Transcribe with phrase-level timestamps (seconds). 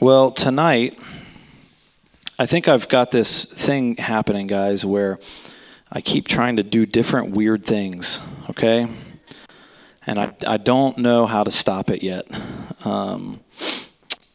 [0.00, 0.98] Well, tonight,
[2.38, 5.18] I think I've got this thing happening, guys, where
[5.92, 8.88] I keep trying to do different weird things, okay?
[10.06, 12.26] And I, I don't know how to stop it yet.
[12.82, 13.40] Um,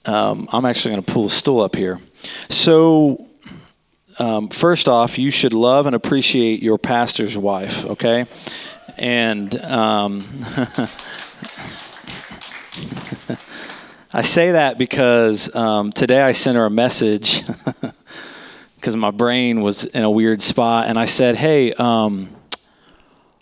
[0.05, 1.99] um, I'm actually going to pull a stool up here.
[2.47, 3.25] So,
[4.19, 8.27] um, first off, you should love and appreciate your pastor's wife, okay?
[8.99, 10.45] And um,
[14.15, 17.43] I say that because um, today I sent her a message
[18.77, 22.33] because my brain was in a weird spot, and I said, "Hey, um,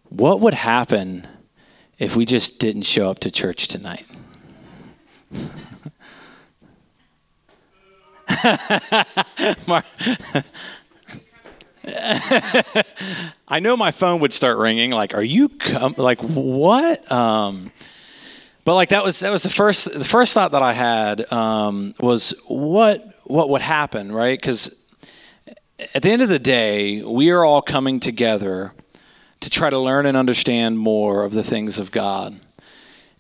[0.10, 1.28] what would happen
[2.00, 4.08] if we just didn't show up to church tonight?"
[13.48, 14.90] I know my phone would start ringing.
[14.90, 17.12] Like, are you com- like what?
[17.12, 17.72] Um,
[18.66, 21.94] but like that was that was the first the first thought that I had um,
[22.00, 24.40] was what what would happen, right?
[24.40, 24.74] Because
[25.94, 28.74] at the end of the day, we are all coming together
[29.42, 32.40] to try to learn and understand more of the things of God.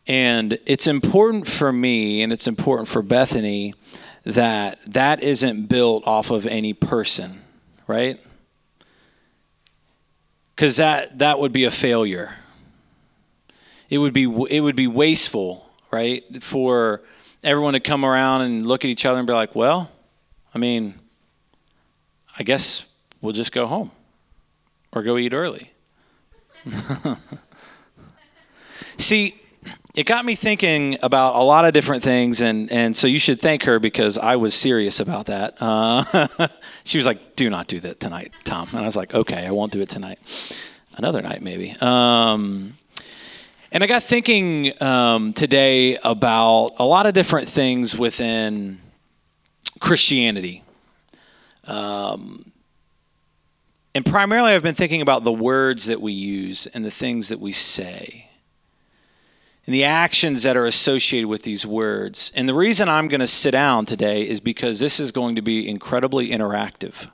[0.08, 3.74] And it's important for me and it's important for Bethany
[4.26, 7.42] that that isn't built off of any person,
[7.88, 8.18] right?
[10.56, 12.36] Cuz that that would be a failure
[13.90, 17.02] it would be it would be wasteful, right, for
[17.44, 19.92] everyone to come around and look at each other and be like, "Well,
[20.54, 20.96] I mean,
[22.38, 22.86] I guess
[23.22, 23.92] we'll just go home
[24.92, 25.72] or go eat early."
[28.98, 29.36] See,
[29.96, 33.40] it got me thinking about a lot of different things, and, and so you should
[33.42, 35.56] thank her because I was serious about that.
[35.62, 36.48] Uh,
[36.84, 39.52] she was like, "Do not do that tonight, Tom," and I was like, "Okay, I
[39.52, 40.20] won't do it tonight.
[40.96, 42.78] Another night, maybe." Um,
[43.74, 48.80] and I got thinking um, today about a lot of different things within
[49.80, 50.64] Christianity.
[51.66, 52.52] Um,
[53.96, 57.40] and primarily, I've been thinking about the words that we use and the things that
[57.40, 58.30] we say
[59.66, 62.32] and the actions that are associated with these words.
[62.36, 65.42] And the reason I'm going to sit down today is because this is going to
[65.42, 67.10] be incredibly interactive.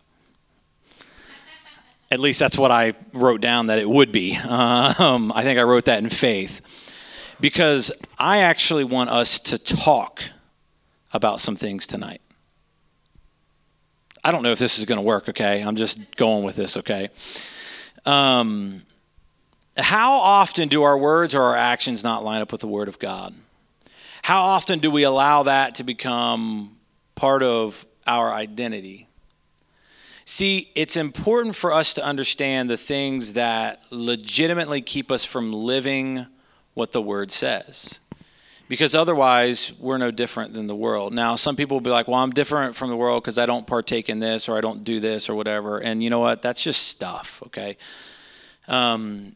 [2.12, 4.36] At least that's what I wrote down that it would be.
[4.36, 6.62] Um, I think I wrote that in faith.
[7.40, 10.24] Because I actually want us to talk
[11.14, 12.22] about some things tonight.
[14.24, 15.62] I don't know if this is going to work, okay?
[15.62, 17.09] I'm just going with this, okay?
[18.06, 18.84] Um,
[19.78, 23.00] how often do our words or our actions not line up with the Word of
[23.00, 23.34] God?
[24.24, 26.78] How often do we allow that to become
[27.16, 29.09] part of our identity?
[30.32, 36.28] See, it's important for us to understand the things that legitimately keep us from living
[36.76, 37.98] what the Word says.
[38.68, 41.14] Because otherwise, we're no different than the world.
[41.14, 43.66] Now, some people will be like, well, I'm different from the world because I don't
[43.66, 45.80] partake in this or I don't do this or whatever.
[45.80, 46.44] And you know what?
[46.44, 47.76] That's just stuff, okay?
[48.68, 49.36] Um,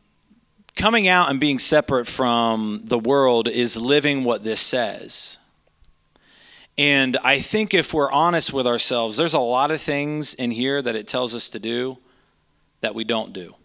[0.75, 5.39] coming out and being separate from the world is living what this says.
[6.77, 10.81] And I think if we're honest with ourselves, there's a lot of things in here
[10.81, 11.97] that it tells us to do
[12.81, 13.55] that we don't do.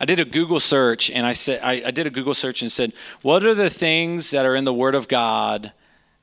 [0.00, 2.72] I did a Google search and I said I, I, did a Google search and
[2.72, 2.92] said,
[3.22, 5.72] what are the things that are in the Word of God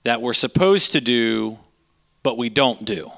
[0.03, 1.59] that we're supposed to do,
[2.23, 3.11] but we don't do?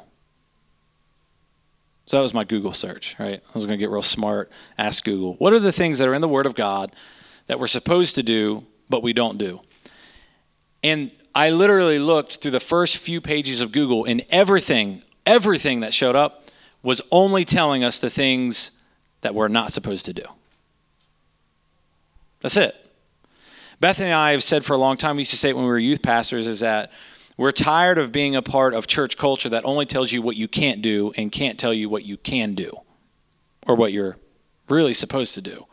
[2.05, 3.41] So that was my Google search, right?
[3.43, 6.13] I was going to get real smart, ask Google, what are the things that are
[6.13, 6.93] in the Word of God
[7.47, 9.61] that we're supposed to do, but we don't do?
[10.83, 15.93] And I literally looked through the first few pages of Google, and everything, everything that
[15.93, 16.45] showed up
[16.81, 18.71] was only telling us the things
[19.21, 20.23] that we're not supposed to do.
[22.41, 22.73] That's it.
[23.79, 25.65] Bethany and I have said for a long time, we used to say it when
[25.65, 26.91] we were youth pastors, is that
[27.37, 30.47] we're tired of being a part of church culture that only tells you what you
[30.47, 32.71] can't do and can't tell you what you can do
[33.67, 34.17] or what you're
[34.69, 35.67] really supposed to do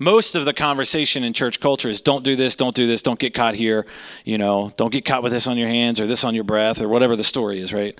[0.00, 3.18] most of the conversation in church culture is don't do this, don't do this, don't
[3.18, 3.86] get caught here,
[4.24, 6.80] you know, don't get caught with this on your hands or this on your breath
[6.80, 7.96] or whatever the story is, right?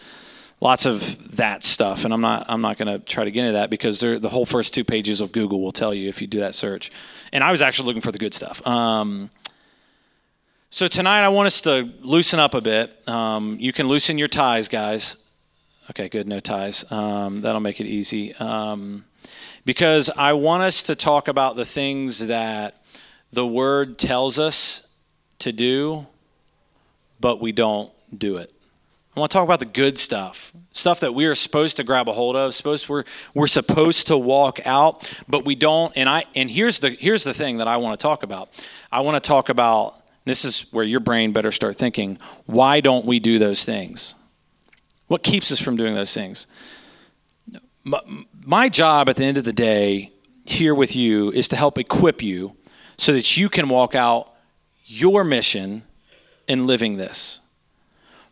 [0.62, 3.52] Lots of that stuff, and I'm not I'm not going to try to get into
[3.52, 6.40] that because the whole first two pages of Google will tell you if you do
[6.40, 6.90] that search.
[7.32, 8.66] And I was actually looking for the good stuff.
[8.66, 9.30] Um,
[10.68, 13.08] so tonight I want us to loosen up a bit.
[13.08, 15.16] Um, you can loosen your ties, guys.
[15.90, 16.84] Okay, good, no ties.
[16.92, 18.34] Um, that'll make it easy.
[18.36, 19.04] Um,
[19.64, 22.82] because I want us to talk about the things that
[23.32, 24.86] the Word tells us
[25.40, 26.06] to do,
[27.20, 28.52] but we don't do it.
[29.16, 32.08] I want to talk about the good stuff, stuff that we are supposed to grab
[32.08, 35.92] a hold of, supposed we're we're supposed to walk out, but we don't.
[35.96, 38.50] And I and here's the here's the thing that I want to talk about.
[38.92, 42.18] I want to talk about this is where your brain better start thinking.
[42.46, 44.14] Why don't we do those things?
[45.08, 46.46] What keeps us from doing those things?
[47.82, 48.00] My,
[48.44, 50.12] my job at the end of the day
[50.44, 52.56] here with you is to help equip you
[52.96, 54.34] so that you can walk out
[54.84, 55.82] your mission
[56.46, 57.40] in living this.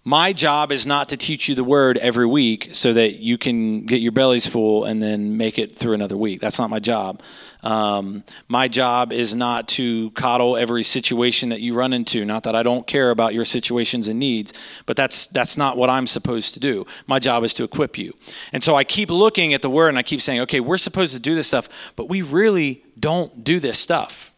[0.05, 3.85] My job is not to teach you the word every week so that you can
[3.85, 6.41] get your bellies full and then make it through another week.
[6.41, 7.23] That's not my job.
[7.62, 12.25] Um, my job is not to coddle every situation that you run into.
[12.25, 14.52] Not that I don't care about your situations and needs,
[14.87, 16.87] but that's that's not what I'm supposed to do.
[17.06, 18.14] My job is to equip you.
[18.52, 21.12] And so I keep looking at the word and I keep saying, okay, we're supposed
[21.14, 24.32] to do this stuff, but we really don't do this stuff.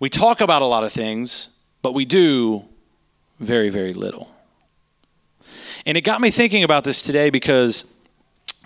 [0.00, 1.48] We talk about a lot of things,
[1.82, 2.64] but we do
[3.38, 4.30] very, very little.
[5.84, 7.84] And it got me thinking about this today because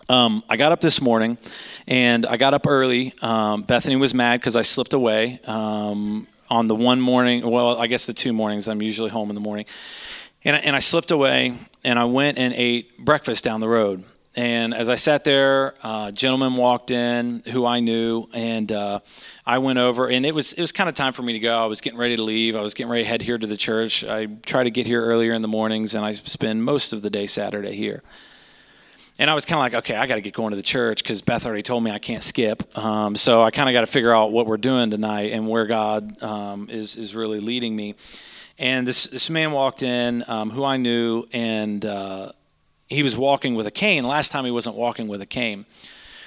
[0.09, 1.39] um, I got up this morning
[1.87, 3.15] and I got up early.
[3.23, 7.87] Um, Bethany was mad because I slipped away um, on the one morning, well, I
[7.87, 8.69] guess the two mornings.
[8.69, 9.67] I'm usually home in the morning.
[10.45, 14.05] And, and I slipped away and I went and ate breakfast down the road.
[14.37, 19.01] And as I sat there, a gentleman walked in who I knew, and uh,
[19.47, 21.59] I went over, and it was it was kind of time for me to go.
[21.59, 22.55] I was getting ready to leave.
[22.55, 24.05] I was getting ready to head here to the church.
[24.05, 27.09] I try to get here earlier in the mornings, and I spend most of the
[27.09, 28.03] day Saturday here.
[29.19, 31.03] And I was kind of like, okay, I got to get going to the church
[31.03, 32.77] because Beth already told me I can't skip.
[32.77, 35.65] Um, so I kind of got to figure out what we're doing tonight and where
[35.65, 37.95] God um, is is really leading me.
[38.59, 42.33] And this this man walked in um, who I knew, and uh,
[42.89, 44.05] he was walking with a cane.
[44.05, 45.65] Last time he wasn't walking with a cane.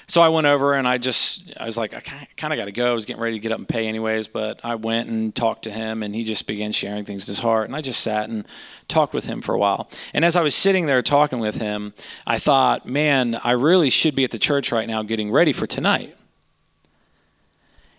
[0.09, 2.00] So I went over and I just, I was like, I
[2.35, 2.89] kind of got to go.
[2.89, 5.65] I was getting ready to get up and pay anyways, but I went and talked
[5.65, 7.67] to him and he just began sharing things in his heart.
[7.67, 8.47] And I just sat and
[8.88, 9.88] talked with him for a while.
[10.11, 11.94] And as I was sitting there talking with him,
[12.25, 15.67] I thought, man, I really should be at the church right now getting ready for
[15.67, 16.17] tonight.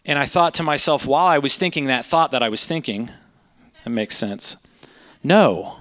[0.05, 3.11] And I thought to myself, while I was thinking that thought that I was thinking,
[3.85, 4.57] that makes sense.
[5.23, 5.77] No.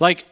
[0.00, 0.24] Like,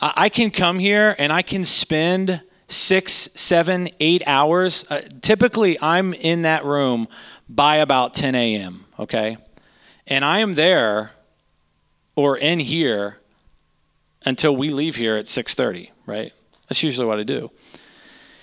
[0.00, 4.84] I can come here and I can spend six, seven, eight hours.
[4.88, 7.08] Uh, typically, I'm in that room
[7.48, 9.38] by about 10 a.m., okay?
[10.06, 11.12] And I am there
[12.14, 13.18] or in here
[14.24, 16.32] until we leave here at 6.30, right?
[16.68, 17.50] That's usually what I do.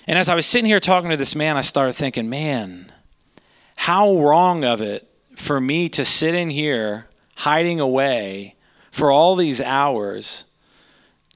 [0.08, 2.92] And as I was sitting here talking to this man, I started thinking, man,
[3.76, 7.06] how wrong of it for me to sit in here
[7.36, 8.56] hiding away
[8.90, 10.44] for all these hours–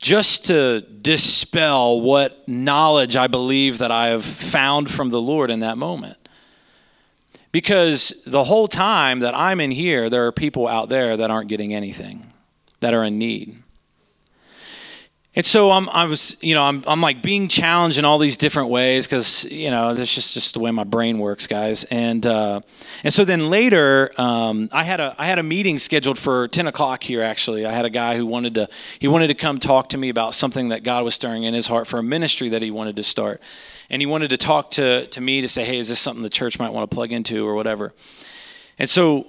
[0.01, 5.61] just to dispel what knowledge I believe that I have found from the Lord in
[5.61, 6.17] that moment.
[7.53, 11.49] Because the whole time that I'm in here, there are people out there that aren't
[11.49, 12.33] getting anything,
[12.81, 13.60] that are in need.
[15.37, 18.37] And so I'm, I was, you know, I'm, I'm like being challenged in all these
[18.37, 21.85] different ways because, you know, that's just, just the way my brain works, guys.
[21.85, 22.63] And, uh,
[23.05, 26.67] and so then later, um, I had a, I had a meeting scheduled for 10
[26.67, 27.65] o'clock here, actually.
[27.65, 28.69] I had a guy who wanted to,
[28.99, 31.69] he wanted to come talk to me about something that God was stirring in his
[31.69, 33.41] heart for a ministry that he wanted to start.
[33.89, 36.29] And he wanted to talk to, to me to say, hey, is this something the
[36.29, 37.93] church might want to plug into or whatever?
[38.81, 39.29] And so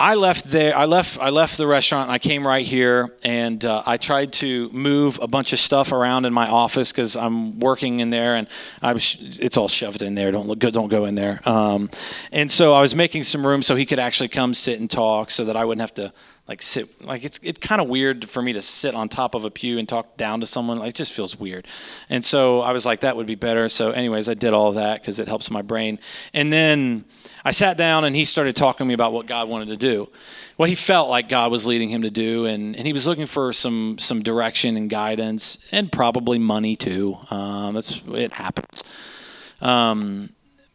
[0.00, 0.74] I left there.
[0.74, 1.18] I left.
[1.20, 2.04] I left the restaurant.
[2.04, 5.92] And I came right here, and uh, I tried to move a bunch of stuff
[5.92, 8.48] around in my office because I'm working in there, and
[8.80, 9.16] I was.
[9.20, 10.32] It's all shoved in there.
[10.32, 10.58] Don't look.
[10.58, 11.46] Don't go in there.
[11.46, 11.90] Um,
[12.32, 15.30] and so I was making some room so he could actually come sit and talk,
[15.30, 16.14] so that I wouldn't have to
[16.48, 17.04] like sit.
[17.04, 19.78] Like it's it's kind of weird for me to sit on top of a pew
[19.78, 20.78] and talk down to someone.
[20.78, 21.66] Like, it just feels weird.
[22.08, 23.68] And so I was like, that would be better.
[23.68, 25.98] So, anyways, I did all of that because it helps my brain.
[26.32, 27.04] And then
[27.44, 30.08] I sat down and he started talking to me about what God wanted to do,
[30.56, 33.26] what he felt like God was leading him to do, and, and he was looking
[33.26, 37.18] for some some direction and guidance and probably money too.
[37.30, 38.82] Um, that's it happens.
[39.60, 40.30] Um,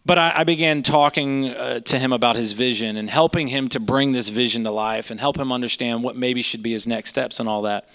[0.06, 3.80] but I, I, began talking uh, to him about his vision and helping him to
[3.80, 7.10] bring this vision to life and help him understand what maybe should be his next
[7.10, 7.90] steps and all that.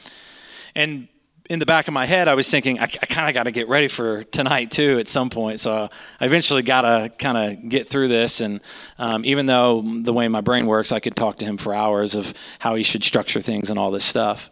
[0.75, 1.07] And
[1.51, 3.51] in the back of my head, I was thinking, I, I kind of got to
[3.51, 5.59] get ready for tonight too at some point.
[5.59, 5.91] So
[6.21, 8.41] I eventually got to kind of get through this.
[8.41, 8.61] And
[8.99, 12.15] um, even though the way my brain works, I could talk to him for hours
[12.15, 14.49] of how he should structure things and all this stuff.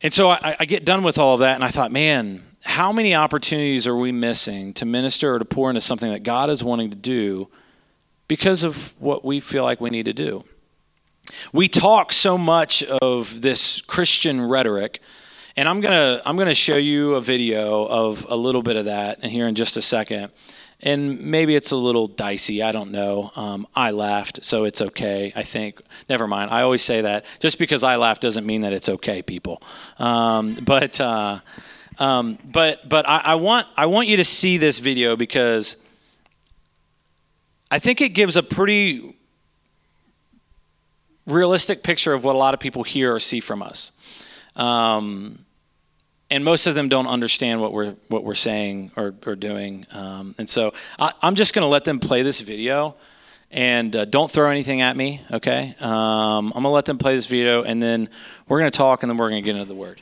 [0.00, 2.90] And so I, I get done with all of that, and I thought, man, how
[2.90, 6.64] many opportunities are we missing to minister or to pour into something that God is
[6.64, 7.48] wanting to do
[8.28, 10.42] because of what we feel like we need to do?
[11.52, 15.00] We talk so much of this Christian rhetoric,
[15.56, 19.24] and I'm gonna I'm gonna show you a video of a little bit of that
[19.24, 20.32] here in just a second.
[20.84, 22.60] And maybe it's a little dicey.
[22.60, 23.30] I don't know.
[23.36, 25.32] Um, I laughed, so it's okay.
[25.36, 25.80] I think.
[26.08, 26.50] Never mind.
[26.50, 27.24] I always say that.
[27.38, 29.62] Just because I laugh doesn't mean that it's okay, people.
[29.98, 31.38] Um, but uh,
[31.98, 35.76] um, but but I, I want I want you to see this video because
[37.70, 39.16] I think it gives a pretty
[41.32, 43.92] realistic picture of what a lot of people hear or see from us.
[44.54, 45.44] Um,
[46.30, 49.86] and most of them don't understand what we're what we're saying or, or doing.
[49.92, 52.96] Um, and so I, I'm just going to let them play this video,
[53.50, 55.20] and uh, don't throw anything at me.
[55.30, 58.08] Okay, um, I'm going to let them play this video, and then
[58.48, 60.00] we're going to talk, and then we're going to get into the word.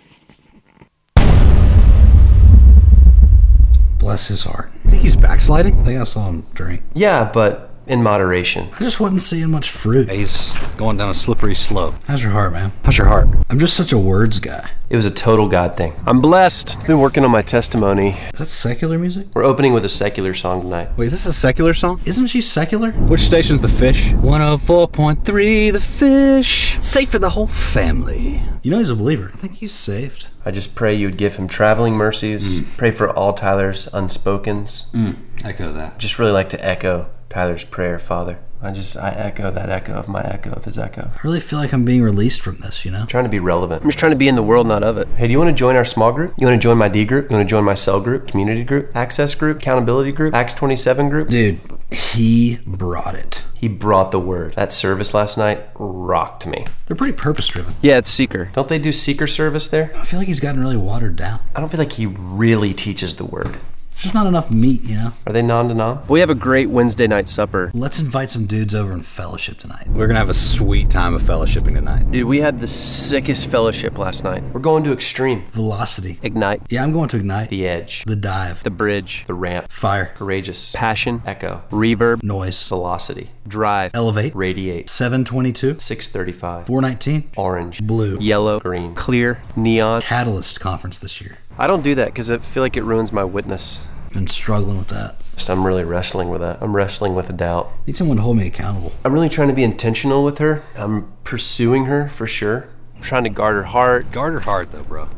[3.98, 4.70] Bless his heart.
[4.84, 5.80] I think he's backsliding.
[5.80, 6.82] I think I saw him drink.
[6.94, 8.68] Yeah, but in moderation.
[8.72, 10.08] I just wasn't seeing much fruit.
[10.08, 11.96] He's going down a slippery slope.
[12.06, 12.70] How's your heart, man?
[12.84, 13.28] How's your heart?
[13.50, 14.70] I'm just such a words guy.
[14.88, 15.94] It was a total God thing.
[16.06, 16.78] I'm blessed.
[16.78, 18.16] I've been working on my testimony.
[18.32, 19.26] Is that secular music?
[19.34, 20.88] We're opening with a secular song tonight.
[20.96, 22.00] Wait, is this a secular song?
[22.04, 22.92] Isn't she secular?
[22.92, 24.10] Which station's the fish?
[24.12, 26.78] 104.3 The Fish.
[26.80, 28.40] Safe for the whole family.
[28.62, 29.30] You know he's a believer.
[29.34, 30.28] I think he's saved.
[30.44, 32.60] I just pray you would give him traveling mercies.
[32.60, 32.76] Mm.
[32.76, 34.90] Pray for all Tyler's unspokens.
[34.92, 35.16] Mm.
[35.44, 35.98] Echo that.
[35.98, 38.38] Just really like to echo Tyler's prayer, Father.
[38.60, 41.10] I just I echo that echo of my echo of his echo.
[41.14, 43.06] I really feel like I'm being released from this, you know?
[43.06, 43.82] trying to be relevant.
[43.82, 45.08] I'm just trying to be in the world, not of it.
[45.16, 46.34] Hey, do you want to join our small group?
[46.38, 47.30] You want to join my D group?
[47.30, 51.08] You want to join my cell group, community group, access group, accountability group, Acts 27
[51.08, 51.28] group?
[51.28, 51.60] Dude,
[51.90, 53.44] he brought it.
[53.54, 54.54] He brought the word.
[54.54, 56.66] That service last night rocked me.
[56.86, 57.76] They're pretty purpose driven.
[57.80, 58.50] Yeah, it's Seeker.
[58.52, 59.90] Don't they do Seeker service there?
[59.96, 61.40] I feel like he's gotten really watered down.
[61.54, 63.58] I don't feel like he really teaches the word.
[64.00, 65.12] There's just not enough meat, you know?
[65.26, 66.08] Are they non denom?
[66.08, 67.70] We have a great Wednesday night supper.
[67.74, 69.88] Let's invite some dudes over and fellowship tonight.
[69.88, 72.10] We're gonna have a sweet time of fellowshipping tonight.
[72.10, 74.42] Dude, we had the sickest fellowship last night.
[74.54, 76.18] We're going to Extreme, Velocity.
[76.22, 77.50] Ignite, Yeah, I'm going to Ignite.
[77.50, 78.62] The Edge, The Dive.
[78.62, 80.12] The Bridge, The Ramp, Fire.
[80.14, 82.68] Courageous, Passion, Echo, Reverb, Noise.
[82.68, 84.34] Velocity, Drive, Elevate.
[84.34, 85.78] Radiate, 722.
[85.78, 87.30] 635, 419.
[87.36, 88.16] Orange, Blue.
[88.18, 90.00] Yellow, Green, Clear, Neon.
[90.00, 91.36] Catalyst conference this year.
[91.58, 93.80] I don't do that because I feel like it ruins my witness.
[94.12, 95.16] Been struggling with that.
[95.36, 96.58] Just, I'm really wrestling with that.
[96.60, 97.70] I'm wrestling with a doubt.
[97.86, 98.92] Need someone to hold me accountable.
[99.04, 100.62] I'm really trying to be intentional with her.
[100.74, 102.68] I'm pursuing her for sure.
[102.96, 104.10] I'm trying to guard her heart.
[104.10, 105.08] Guard her heart, though, bro.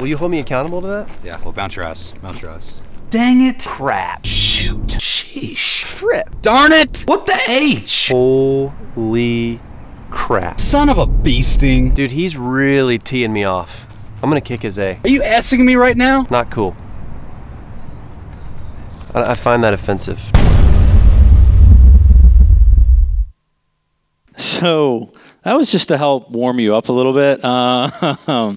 [0.00, 1.08] Will you hold me accountable to that?
[1.22, 2.12] Yeah, well, bounce your ass.
[2.20, 2.74] Bounce your ass.
[3.10, 3.64] Dang it.
[3.64, 4.26] Crap.
[4.26, 4.88] Shoot.
[4.88, 5.84] Sheesh.
[5.84, 6.26] Frick.
[6.42, 7.04] Darn it!
[7.06, 8.08] What the H?
[8.08, 9.60] Holy
[10.10, 10.58] crap.
[10.60, 11.94] Son of a beasting.
[11.94, 13.86] Dude, he's really teeing me off.
[14.22, 14.98] I'm gonna kick his A.
[15.04, 16.26] Are you asking me right now?
[16.30, 16.76] Not cool.
[19.16, 20.20] I, I find that offensive.
[24.36, 27.40] So that was just to help warm you up a little bit.
[27.42, 28.56] Uh,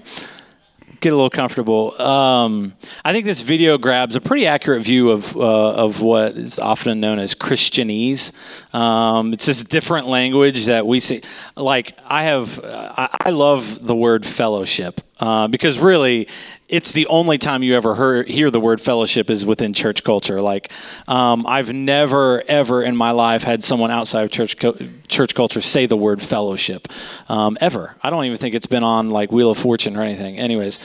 [1.00, 2.00] get a little comfortable.
[2.00, 2.74] Um,
[3.04, 5.40] I think this video grabs a pretty accurate view of uh,
[5.72, 8.32] of what is often known as Christianese.
[8.74, 11.22] Um, it's this different language that we see.
[11.56, 16.28] Like I have, I, I love the word fellowship uh, because really.
[16.70, 20.40] It's the only time you ever hear, hear the word fellowship is within church culture.
[20.40, 20.70] Like,
[21.08, 25.60] um, I've never, ever in my life had someone outside of church co- church culture
[25.60, 26.86] say the word fellowship,
[27.28, 27.96] um, ever.
[28.04, 30.38] I don't even think it's been on like Wheel of Fortune or anything.
[30.38, 30.78] Anyways,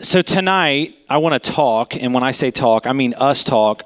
[0.00, 3.82] so tonight I want to talk, and when I say talk, I mean us talk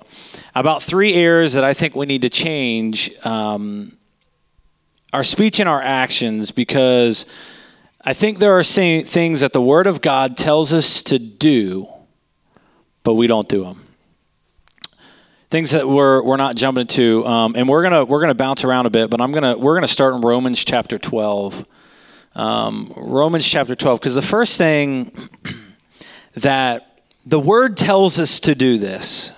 [0.55, 3.97] about three areas that I think we need to change um,
[5.13, 7.27] our speech and our actions because
[8.03, 11.87] I think there are things that the Word of God tells us to do,
[13.03, 13.87] but we don't do them.
[15.51, 18.87] Things that we're we're not jumping to, um, and we're gonna we're gonna bounce around
[18.87, 21.67] a bit, but I'm gonna we're gonna start in Romans chapter 12.
[22.37, 25.13] Um, Romans chapter 12, because the first thing
[26.37, 29.31] that the Word tells us to do this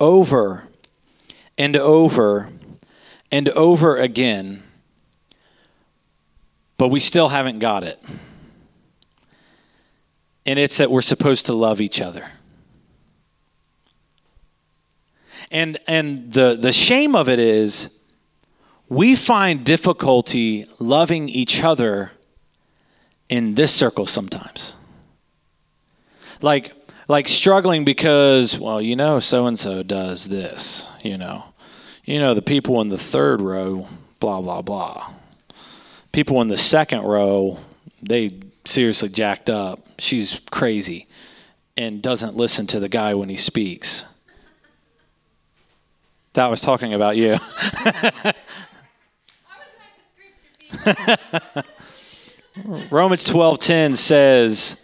[0.00, 0.64] over
[1.56, 2.48] and over
[3.30, 4.64] and over again
[6.78, 8.02] but we still haven't got it.
[10.46, 12.30] And it's that we're supposed to love each other.
[15.50, 17.90] And and the the shame of it is
[18.88, 22.12] we find difficulty loving each other
[23.28, 24.76] in this circle sometimes.
[26.40, 26.72] Like
[27.08, 31.44] like struggling because well, you know so and so does this, you know.
[32.04, 33.86] You know the people in the third row
[34.20, 35.17] blah blah blah
[36.12, 37.58] people in the second row,
[38.02, 38.30] they
[38.64, 39.80] seriously jacked up.
[39.98, 41.06] She's crazy
[41.76, 44.04] and doesn't listen to the guy when he speaks.
[46.34, 47.38] That was talking about you.
[52.90, 54.76] Romans 12:10 says,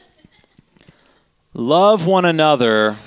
[1.52, 2.98] "Love one another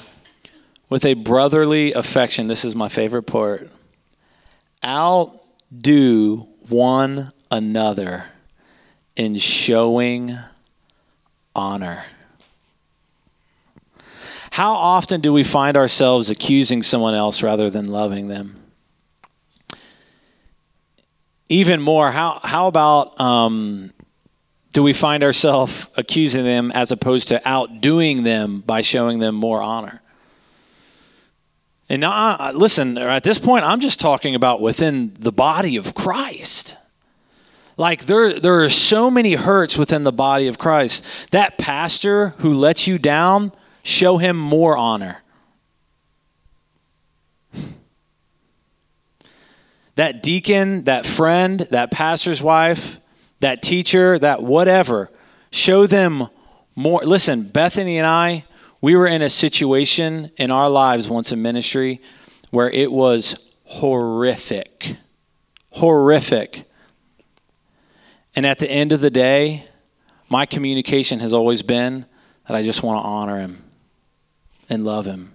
[0.89, 3.69] with a brotherly affection." This is my favorite part.
[4.85, 8.25] Outdo one another
[9.15, 10.37] in showing
[11.55, 12.05] honor.
[14.51, 18.55] How often do we find ourselves accusing someone else rather than loving them?
[21.49, 23.93] Even more, how, how about um,
[24.73, 29.61] do we find ourselves accusing them as opposed to outdoing them by showing them more
[29.61, 30.01] honor?
[31.89, 36.75] And now, listen, at this point, I'm just talking about within the body of Christ.
[37.77, 41.03] Like there, there are so many hurts within the body of Christ.
[41.29, 43.51] That pastor who lets you down,
[43.83, 45.23] show him more honor.
[49.95, 52.99] That deacon, that friend, that pastor's wife,
[53.39, 55.09] that teacher, that whatever,
[55.49, 56.27] show them
[56.75, 57.01] more.
[57.03, 58.45] Listen, Bethany and I,
[58.79, 61.99] we were in a situation in our lives once in ministry
[62.51, 64.97] where it was horrific.
[65.71, 66.66] Horrific.
[68.37, 69.65] And at the end of the day,
[70.29, 72.05] my communication has always been
[72.47, 73.63] that I just want to honor him
[74.69, 75.33] and love him.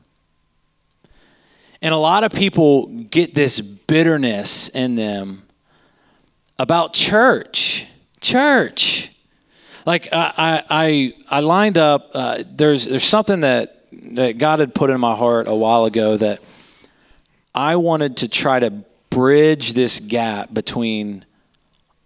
[1.83, 5.43] And a lot of people get this bitterness in them
[6.61, 7.87] about church.
[8.21, 9.11] Church.
[9.85, 12.13] Like I, I, I lined up.
[12.15, 16.17] Uh, there's there's something that that God had put in my heart a while ago
[16.19, 16.39] that
[17.53, 18.71] I wanted to try to
[19.11, 21.25] bridge this gap between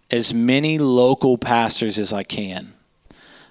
[0.09, 2.73] as many local pastors as I can.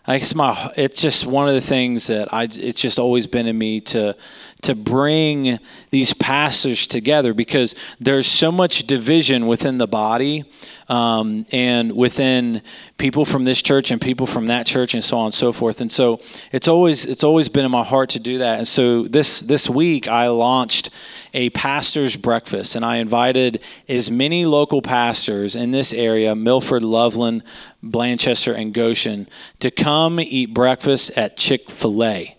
[0.07, 3.47] I guess my it's just one of the things that I it's just always been
[3.47, 4.17] in me to
[4.63, 5.59] to bring
[5.91, 10.45] these pastors together because there's so much division within the body
[10.89, 12.63] um, and within
[12.97, 15.81] people from this church and people from that church and so on and so forth.
[15.81, 16.21] And so
[16.53, 18.59] it's always it's always been in my heart to do that.
[18.59, 20.91] And so this this week I launched
[21.35, 27.43] a pastor's breakfast and I invited as many local pastors in this area Milford Loveland
[27.85, 29.29] Blanchester and Goshen
[29.61, 32.36] to come eat breakfast at Chick-fil-A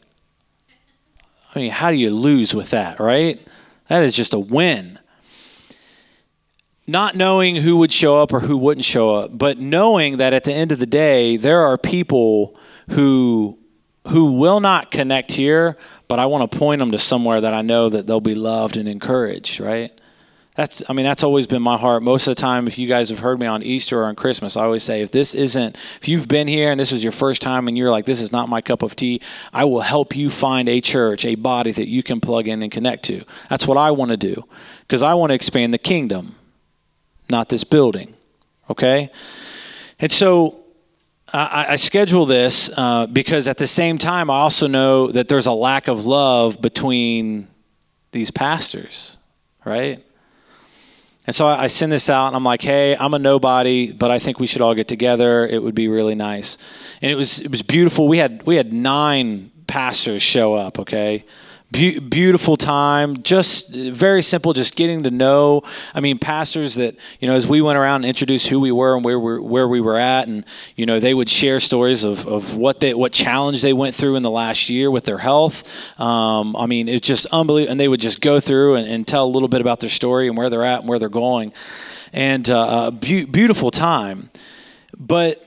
[1.54, 3.46] I mean, how do you lose with that, right?
[3.90, 5.00] That is just a win.
[6.86, 10.44] Not knowing who would show up or who wouldn't show up, but knowing that at
[10.44, 12.58] the end of the day, there are people
[12.90, 13.58] who
[14.08, 15.76] who will not connect here,
[16.08, 18.78] but I want to point them to somewhere that I know that they'll be loved
[18.78, 19.92] and encouraged, right?
[20.58, 22.02] That's I mean that's always been my heart.
[22.02, 24.58] Most of the time if you guys have heard me on Easter or on Christmas,
[24.58, 27.44] I always say if this isn't if you've been here and this is your first
[27.44, 29.22] time and you're like this is not my cup of tea,
[29.54, 32.72] I will help you find a church, a body that you can plug in and
[32.72, 33.24] connect to.
[33.52, 34.46] That's what I want to do
[34.82, 36.36] because I want to expand the kingdom,
[37.30, 38.16] not this building.
[38.68, 39.12] Okay?
[40.00, 40.64] And so
[41.32, 45.46] I, I schedule this uh, because at the same time, I also know that there's
[45.46, 47.48] a lack of love between
[48.12, 49.18] these pastors,
[49.64, 50.04] right?
[51.28, 54.18] And so I send this out, and I'm like, "Hey, I'm a nobody, but I
[54.18, 55.46] think we should all get together.
[55.46, 56.58] It would be really nice."
[57.02, 58.08] And it was it was beautiful.
[58.08, 60.80] We had we had nine pastors show up.
[60.80, 61.26] Okay,
[61.70, 63.22] Be- beautiful time.
[63.24, 64.54] Just very simple.
[64.54, 65.64] Just getting to know.
[65.94, 68.96] I mean, pastors that you know, as we went around and introduced who we were
[68.96, 70.46] and where we where we were at, and
[70.78, 74.16] you know, they would share stories of, of what they what challenge they went through
[74.16, 75.70] in the last year with their health.
[76.00, 77.72] Um, I mean, it's just unbelievable.
[77.72, 80.28] And they would just go through and, and, tell a little bit about their story
[80.28, 81.52] and where they're at and where they're going,
[82.14, 84.30] and uh, a be- beautiful time.
[84.98, 85.47] But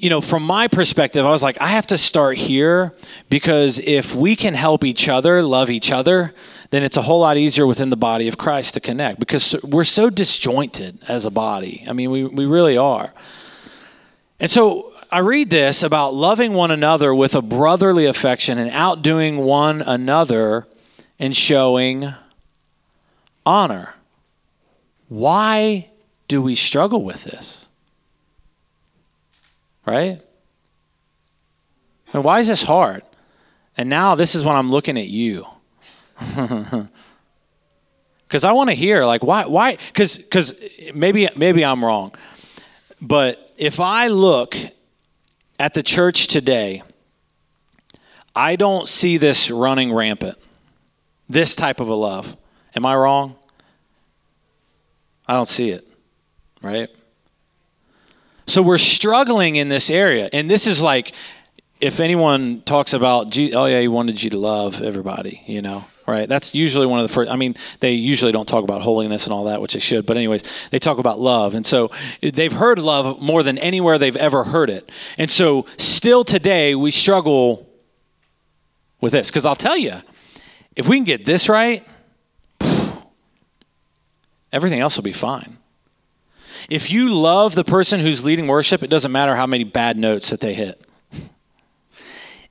[0.00, 2.94] you know, from my perspective, I was like, I have to start here
[3.28, 6.34] because if we can help each other love each other,
[6.70, 9.84] then it's a whole lot easier within the body of Christ to connect because we're
[9.84, 11.84] so disjointed as a body.
[11.86, 13.12] I mean, we, we really are.
[14.38, 19.36] And so I read this about loving one another with a brotherly affection and outdoing
[19.36, 20.66] one another
[21.18, 22.14] and showing
[23.44, 23.94] honor.
[25.08, 25.90] Why
[26.26, 27.69] do we struggle with this?
[29.90, 30.22] Right?
[32.12, 33.02] And why is this hard?
[33.76, 35.46] And now this is when I'm looking at you.
[38.28, 40.54] Cuz I want to hear like why why cuz cuz
[40.94, 42.14] maybe maybe I'm wrong.
[43.00, 44.56] But if I look
[45.58, 46.84] at the church today,
[48.36, 50.38] I don't see this running rampant.
[51.28, 52.36] This type of a love.
[52.76, 53.34] Am I wrong?
[55.26, 55.88] I don't see it.
[56.62, 56.90] Right?
[58.50, 60.28] So we're struggling in this area.
[60.32, 61.12] And this is like,
[61.80, 66.28] if anyone talks about, oh, yeah, he wanted you to love everybody, you know, right?
[66.28, 69.32] That's usually one of the first, I mean, they usually don't talk about holiness and
[69.32, 70.04] all that, which they should.
[70.04, 71.54] But, anyways, they talk about love.
[71.54, 74.90] And so they've heard love more than anywhere they've ever heard it.
[75.16, 77.68] And so still today, we struggle
[79.00, 79.30] with this.
[79.30, 79.94] Because I'll tell you,
[80.74, 81.86] if we can get this right,
[84.52, 85.56] everything else will be fine.
[86.68, 90.30] If you love the person who's leading worship, it doesn't matter how many bad notes
[90.30, 90.84] that they hit.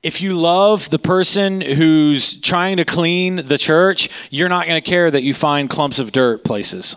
[0.02, 4.89] If you love the person who's trying to clean the church, you're not going to
[4.89, 6.95] care that you find clumps of dirt places.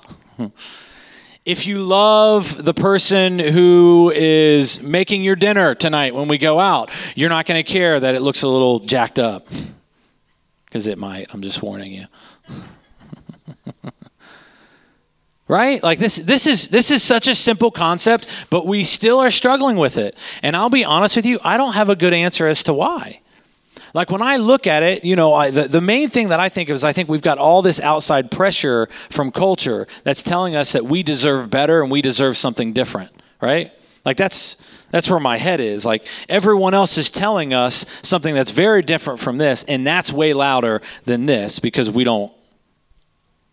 [1.44, 6.90] if you love the person who is making your dinner tonight when we go out,
[7.16, 9.48] you're not going to care that it looks a little jacked up.
[10.66, 11.26] Because it might.
[11.30, 12.06] I'm just warning you.
[15.52, 19.30] Right like this this is this is such a simple concept but we still are
[19.30, 22.46] struggling with it and i'll be honest with you i don't have a good answer
[22.46, 23.20] as to why
[23.94, 26.48] like when I look at it, you know, I, the, the main thing that I
[26.48, 30.56] think of is I think we've got all this outside pressure from culture that's telling
[30.56, 33.10] us that we deserve better and we deserve something different,
[33.42, 33.70] right?
[34.04, 34.56] Like that's
[34.90, 35.84] that's where my head is.
[35.84, 40.32] Like everyone else is telling us something that's very different from this, and that's way
[40.32, 42.32] louder than this because we don't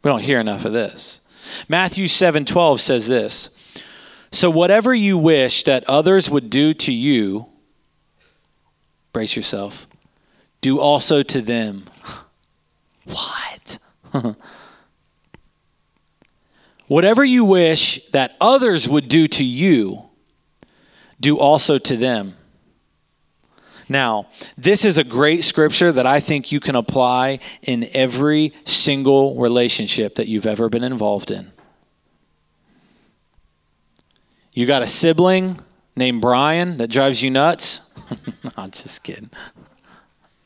[0.04, 1.20] we don't hear enough of this.
[1.68, 3.50] Matthew 7:12 says this.
[4.32, 7.48] So whatever you wish that others would do to you,
[9.12, 9.88] brace yourself,
[10.62, 11.86] do also to them.
[13.06, 13.80] What?
[16.88, 20.10] Whatever you wish that others would do to you,
[21.20, 22.36] do also to them.
[23.90, 29.36] Now, this is a great scripture that I think you can apply in every single
[29.36, 31.52] relationship that you've ever been involved in.
[34.54, 35.60] You got a sibling
[35.96, 37.82] named Brian that drives you nuts?
[38.58, 39.32] I'm just kidding.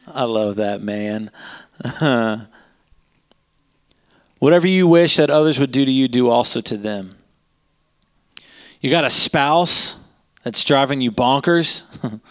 [0.07, 1.29] I love that man.
[4.39, 7.17] Whatever you wish that others would do to you, do also to them.
[8.79, 9.97] You got a spouse
[10.43, 11.83] that's driving you bonkers?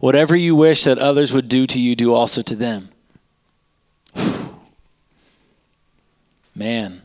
[0.00, 2.88] Whatever you wish that others would do to you, do also to them.
[6.54, 7.02] Man.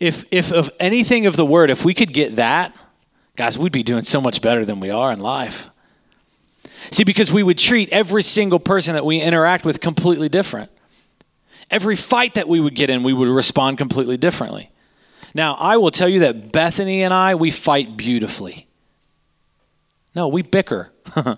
[0.00, 2.74] If, if of anything of the word, if we could get that,
[3.36, 5.70] guys, we'd be doing so much better than we are in life.
[6.90, 10.70] See, because we would treat every single person that we interact with completely different.
[11.70, 14.70] Every fight that we would get in, we would respond completely differently.
[15.34, 18.68] Now, I will tell you that Bethany and I, we fight beautifully.
[20.16, 20.92] No, we bicker,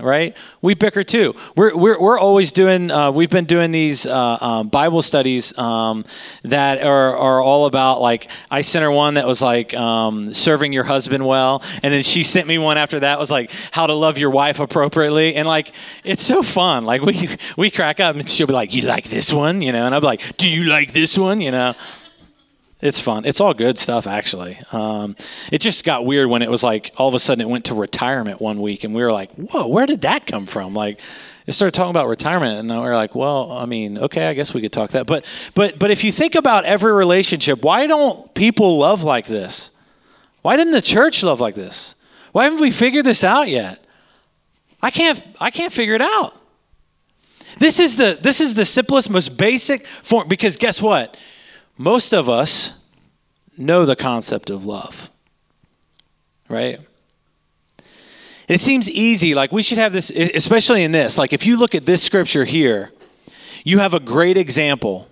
[0.00, 0.34] right?
[0.62, 1.34] We bicker too.
[1.56, 6.06] We're, we're, we're always doing, uh, we've been doing these uh, um, Bible studies um,
[6.42, 10.72] that are, are all about, like, I sent her one that was like um, serving
[10.72, 11.62] your husband well.
[11.82, 14.58] And then she sent me one after that was like how to love your wife
[14.58, 15.34] appropriately.
[15.34, 16.86] And like, it's so fun.
[16.86, 19.60] Like, we, we crack up and she'll be like, You like this one?
[19.60, 21.42] You know, and I'll be like, Do you like this one?
[21.42, 21.74] You know?
[22.84, 23.24] It's fun.
[23.24, 24.58] It's all good stuff, actually.
[24.70, 25.16] Um,
[25.50, 27.74] it just got weird when it was like all of a sudden it went to
[27.74, 31.00] retirement one week, and we were like, "Whoa, where did that come from?" Like,
[31.46, 34.60] it started talking about retirement, and we're like, "Well, I mean, okay, I guess we
[34.60, 38.76] could talk that." But, but, but if you think about every relationship, why don't people
[38.76, 39.70] love like this?
[40.42, 41.94] Why didn't the church love like this?
[42.32, 43.82] Why haven't we figured this out yet?
[44.82, 45.22] I can't.
[45.40, 46.38] I can't figure it out.
[47.58, 50.28] This is the this is the simplest, most basic form.
[50.28, 51.16] Because guess what?
[51.76, 52.74] Most of us
[53.56, 55.10] know the concept of love,
[56.48, 56.80] right?
[58.48, 61.16] It seems easy, like we should have this, especially in this.
[61.16, 62.92] Like if you look at this scripture here,
[63.64, 65.08] you have a great example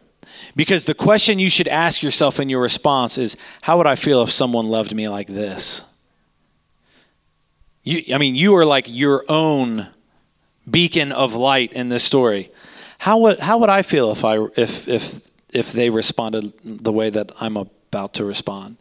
[0.55, 4.23] because the question you should ask yourself in your response is how would I feel
[4.23, 5.85] if someone loved me like this?
[7.85, 9.89] You, I mean, you are like your own
[10.71, 12.51] beacon of light in this story.
[12.99, 15.21] How would, how would I feel if, I, if, if
[15.53, 18.77] if they responded the way that I'm about to respond.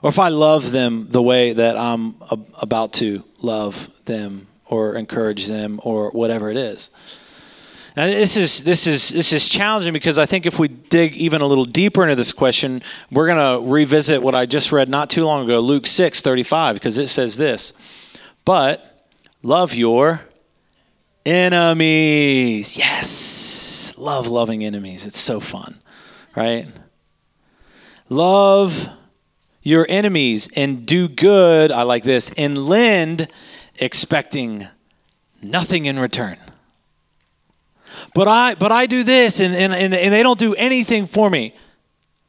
[0.00, 2.16] Or if I love them the way that I'm
[2.54, 6.90] about to love them or encourage them or whatever it is.
[7.94, 11.42] Now this is this is this is challenging because I think if we dig even
[11.42, 15.10] a little deeper into this question, we're going to revisit what I just read not
[15.10, 17.74] too long ago, Luke 6:35 because it says this.
[18.46, 19.06] But
[19.42, 20.22] love your
[21.26, 22.78] enemies.
[22.78, 23.41] Yes
[24.02, 25.06] love loving enemies.
[25.06, 25.80] It's so fun,
[26.36, 26.66] right?
[28.08, 28.88] Love
[29.62, 31.70] your enemies and do good.
[31.70, 32.30] I like this.
[32.36, 33.28] And lend,
[33.76, 34.66] expecting
[35.40, 36.36] nothing in return.
[38.14, 41.30] But I but I do this and, and, and, and they don't do anything for
[41.30, 41.54] me.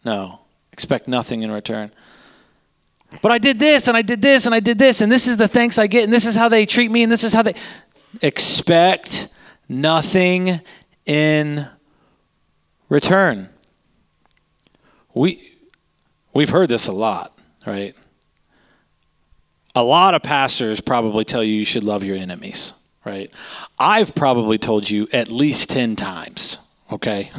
[0.06, 1.92] No, expect nothing in return.
[3.22, 5.38] But I did this and I did this and I did this and this is
[5.38, 7.42] the thanks I get and this is how they treat me and this is how
[7.42, 7.56] they
[8.22, 9.30] expect
[9.70, 10.62] nothing
[11.06, 11.68] in
[12.90, 13.50] return.
[15.14, 15.58] We
[16.34, 17.96] we've heard this a lot, right?
[19.76, 22.74] A lot of pastors probably tell you you should love your enemies,
[23.06, 23.32] right?
[23.80, 26.60] I've probably told you at least 10 times,
[26.92, 27.32] okay?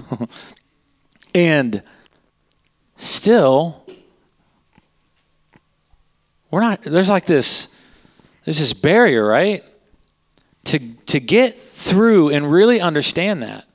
[1.35, 1.83] and
[2.97, 3.85] still
[6.51, 7.69] we're not there's like this
[8.45, 9.65] there's this barrier, right?
[10.65, 13.67] To to get through and really understand that.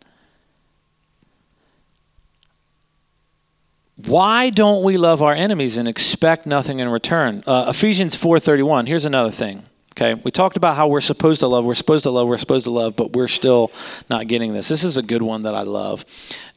[4.05, 7.43] Why don't we love our enemies and expect nothing in return?
[7.45, 8.87] Uh, Ephesians 4:31.
[8.87, 9.63] Here's another thing.
[9.93, 12.63] Okay, we talked about how we're supposed to love, we're supposed to love, we're supposed
[12.63, 13.69] to love, but we're still
[14.09, 14.69] not getting this.
[14.69, 16.05] This is a good one that I love.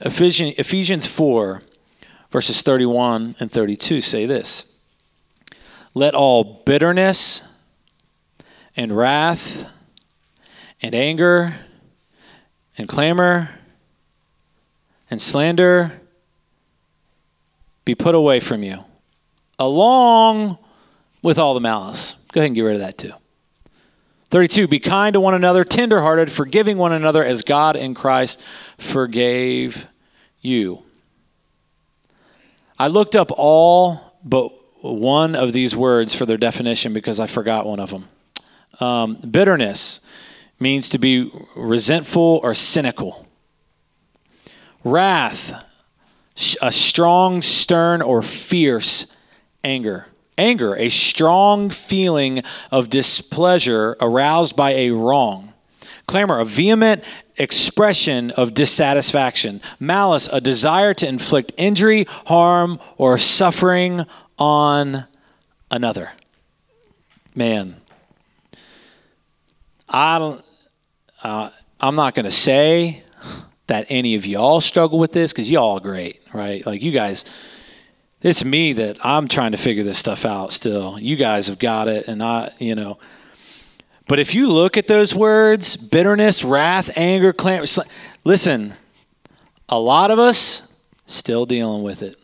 [0.01, 1.63] Ephesians, Ephesians 4,
[2.31, 4.65] verses 31 and 32 say this
[5.95, 7.43] Let all bitterness
[8.77, 9.65] and wrath
[10.83, 11.57] and anger
[12.77, 13.51] and clamor
[15.11, 16.01] and slander
[17.85, 18.85] be put away from you,
[19.59, 20.59] along
[21.23, 22.17] with all the malice.
[22.33, 23.13] Go ahead and get rid of that too.
[24.31, 28.41] 32 Be kind to one another, tenderhearted, forgiving one another as God in Christ
[28.79, 29.87] forgave
[30.41, 30.83] you.
[32.79, 34.51] I looked up all but
[34.83, 38.09] one of these words for their definition because I forgot one of them.
[38.81, 40.01] Um, bitterness
[40.63, 43.27] means to be resentful or cynical.
[44.85, 45.65] Wrath,
[46.61, 49.07] a strong, stern, or fierce
[49.63, 50.07] anger.
[50.39, 55.53] Anger, a strong feeling of displeasure aroused by a wrong.
[56.07, 57.05] Clamor, a vehement
[57.37, 59.61] expression of dissatisfaction.
[59.79, 64.07] Malice, a desire to inflict injury, harm, or suffering
[64.39, 65.05] on
[65.71, 66.13] another.
[67.35, 67.77] Man,
[69.89, 70.45] I don't,
[71.23, 73.03] uh, I'm not going to say
[73.67, 76.65] that any of y'all struggle with this because y'all are great, right?
[76.67, 77.25] Like you guys,
[78.21, 80.99] it's me that I'm trying to figure this stuff out still.
[80.99, 82.99] You guys have got it, and I, you know.
[84.09, 87.67] But if you look at those words bitterness, wrath, anger, clamor,
[88.25, 88.75] listen,
[89.69, 90.69] a lot of us
[91.07, 92.17] still dealing with it.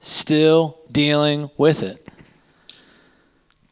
[0.00, 2.05] Still dealing with it.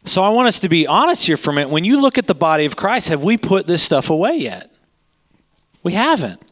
[0.05, 1.71] So I want us to be honest here for a minute.
[1.71, 4.71] When you look at the body of Christ, have we put this stuff away yet?
[5.83, 6.43] We haven't.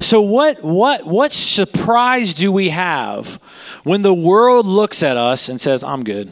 [0.00, 3.40] So what what what surprise do we have
[3.84, 6.30] when the world looks at us and says, "I'm good.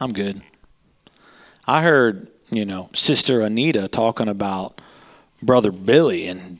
[0.00, 0.42] I'm good."
[1.66, 4.80] I heard, you know, Sister Anita talking about
[5.42, 6.58] brother Billy and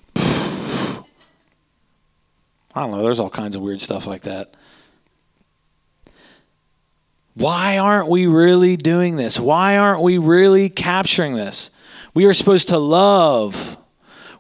[2.77, 4.55] I don't know, there's all kinds of weird stuff like that.
[7.35, 9.41] Why aren't we really doing this?
[9.41, 11.71] Why aren't we really capturing this?
[12.15, 13.77] We are supposed to love.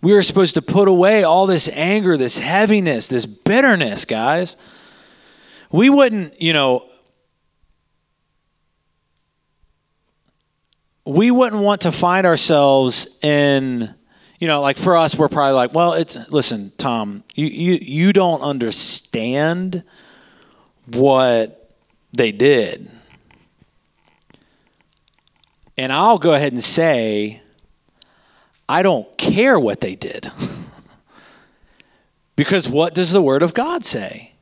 [0.01, 4.57] We are supposed to put away all this anger, this heaviness, this bitterness, guys.
[5.73, 6.89] We wouldn't, you know,
[11.05, 13.95] we wouldn't want to find ourselves in
[14.39, 18.13] you know like for us we're probably like well it's listen tom you you, you
[18.13, 19.83] don't understand
[20.87, 21.64] what
[22.17, 22.91] they did.
[25.77, 27.43] And i'll go ahead and say
[28.69, 30.31] i don't care what they did.
[32.37, 34.33] Because what does the word of god say?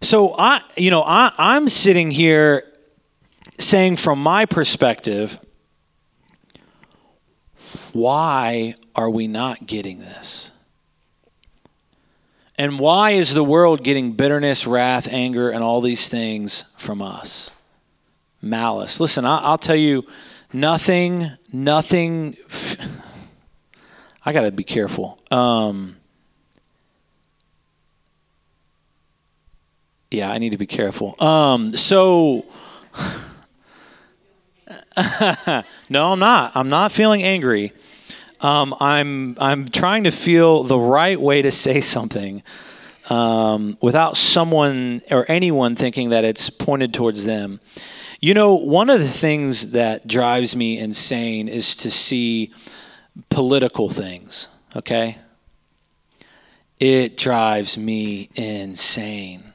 [0.00, 2.64] So i you know i i'm sitting here
[3.58, 5.38] saying from my perspective,
[7.92, 10.52] why are we not getting this?
[12.58, 17.52] And why is the world getting bitterness, wrath, anger, and all these things from us?
[18.42, 18.98] Malice.
[18.98, 20.04] Listen, I'll tell you,
[20.52, 22.36] nothing, nothing.
[24.26, 25.20] I got to be careful.
[25.30, 25.98] Um,
[30.10, 31.14] yeah, I need to be careful.
[31.22, 32.44] Um, so.
[35.88, 36.52] no, I'm not.
[36.56, 37.72] I'm not feeling angry.
[38.40, 42.42] Um, I'm I'm trying to feel the right way to say something
[43.10, 47.60] um, without someone or anyone thinking that it's pointed towards them.
[48.20, 52.52] You know, one of the things that drives me insane is to see
[53.30, 54.48] political things.
[54.76, 55.18] Okay,
[56.78, 59.47] it drives me insane.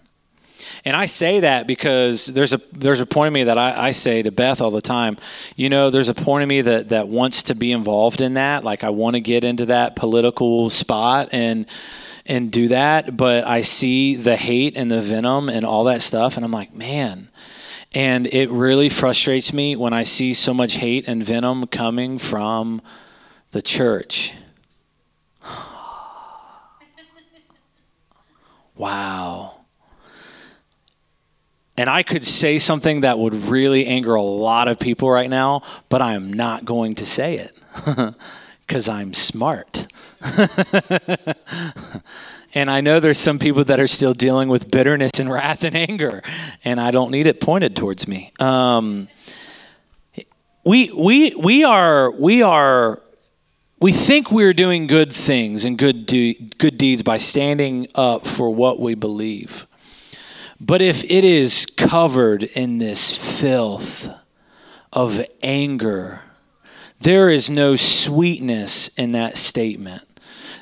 [0.86, 3.92] And I say that because there's a there's a point of me that I, I
[3.94, 5.18] say to Beth all the time.
[5.56, 8.66] You know, there's a point of me that that wants to be involved in that.
[8.66, 11.66] Like I want to get into that political spot and
[12.26, 16.36] and do that, but I see the hate and the venom and all that stuff,
[16.36, 17.30] and I'm like, man.
[17.96, 22.82] And it really frustrates me when I see so much hate and venom coming from
[23.52, 24.34] the church.
[28.76, 29.63] wow.
[31.76, 35.64] And I could say something that would really anger a lot of people right now,
[35.90, 37.58] but I am not going to say it
[38.68, 39.88] because I'm smart.
[42.54, 45.76] and I know there's some people that are still dealing with bitterness and wrath and
[45.76, 46.22] anger,
[46.64, 48.32] and I don't need it pointed towards me.
[48.40, 49.08] Um,
[50.64, 53.02] we, we, we are, we are
[53.84, 56.08] we think we're doing good things and good
[56.58, 59.68] good deeds by standing up for what we believe.
[60.66, 64.08] But if it is covered in this filth
[64.94, 66.22] of anger,
[67.02, 70.04] there is no sweetness in that statement.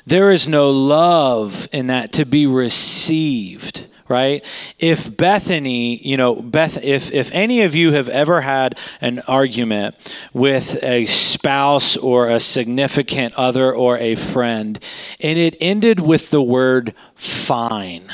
[0.04, 4.44] There is no love in that to be received right
[4.80, 9.94] if bethany you know beth if if any of you have ever had an argument
[10.34, 14.80] with a spouse or a significant other or a friend
[15.20, 18.12] and it ended with the word fine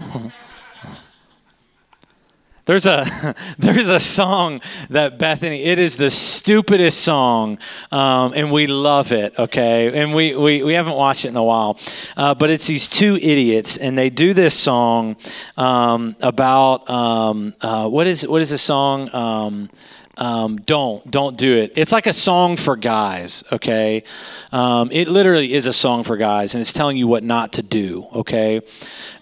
[2.64, 5.64] There's a there's a song that Bethany.
[5.64, 7.58] It is the stupidest song,
[7.90, 9.36] um, and we love it.
[9.36, 11.78] Okay, and we, we, we haven't watched it in a while,
[12.16, 15.16] uh, but it's these two idiots, and they do this song
[15.56, 19.68] um, about um, uh, what is what is the song?
[20.18, 21.72] Um, don't don't do it.
[21.74, 24.04] It's like a song for guys okay?
[24.52, 27.62] Um, it literally is a song for guys and it's telling you what not to
[27.62, 28.60] do okay?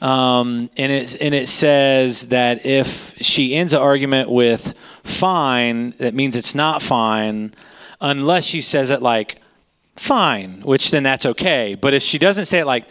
[0.03, 4.74] Um, and it and it says that if she ends an argument with
[5.05, 7.55] fine that means it's not fine
[8.00, 9.40] unless she says it like
[9.94, 11.76] fine which then that's okay.
[11.76, 12.87] But if she doesn't say it like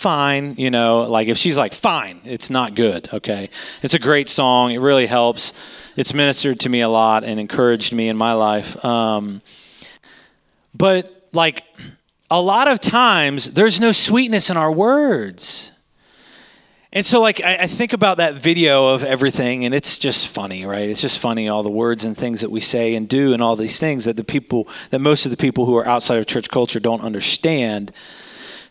[0.00, 3.50] fine, you know, like if she's like, fine, it's not good, okay?
[3.82, 4.72] It's a great song.
[4.72, 5.52] It really helps.
[5.94, 8.82] It's ministered to me a lot and encouraged me in my life.
[8.82, 9.42] Um,
[10.72, 11.64] but like
[12.30, 15.72] a lot of times, there's no sweetness in our words.
[16.92, 20.64] And so, like, I, I, think about that video of everything, and it's just funny,
[20.64, 20.88] right?
[20.88, 23.54] It's just funny, all the words and things that we say and do, and all
[23.54, 26.48] these things that the people, that most of the people who are outside of church
[26.48, 27.92] culture don't understand.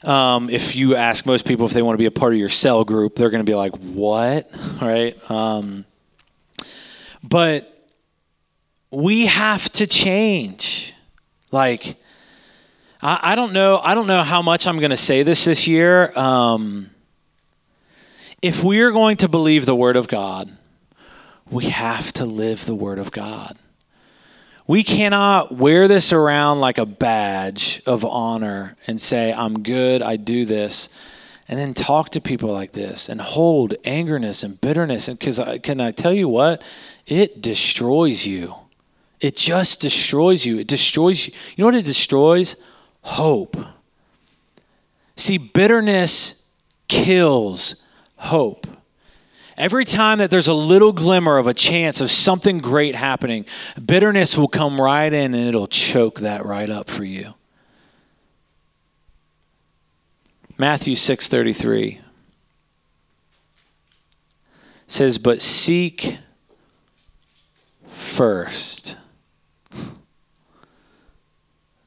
[0.04, 2.50] Um, if you ask most people if they want to be a part of your
[2.50, 4.50] cell group, they're going to be like, "What?"
[4.82, 5.18] Right?
[5.30, 5.86] Um,
[7.24, 7.88] but
[8.92, 10.94] we have to change.
[11.52, 11.98] Like,
[13.02, 13.80] I, I, don't know.
[13.80, 16.18] I don't know how much I'm going to say this this year.
[16.18, 16.92] Um,
[18.42, 20.56] if we are going to believe the Word of God,
[21.50, 23.58] we have to live the Word of God.
[24.70, 30.16] We cannot wear this around like a badge of honor and say, I'm good, I
[30.16, 30.90] do this,
[31.48, 35.08] and then talk to people like this and hold angerness and bitterness.
[35.08, 36.62] And because can I tell you what?
[37.08, 38.54] It destroys you.
[39.20, 40.60] It just destroys you.
[40.60, 41.34] It destroys you.
[41.56, 42.56] You know what it destroys?
[43.02, 43.58] Hope.
[45.16, 46.44] See, bitterness
[46.88, 47.74] kills
[48.18, 48.59] hope.
[49.60, 53.46] Every time that there's a little glimmer of a chance of something great happening,
[53.86, 57.34] bitterness will come right in and it'll choke that right up for you.
[60.58, 62.00] Matthew 6:33
[64.88, 66.20] says, "But seek
[67.90, 68.96] first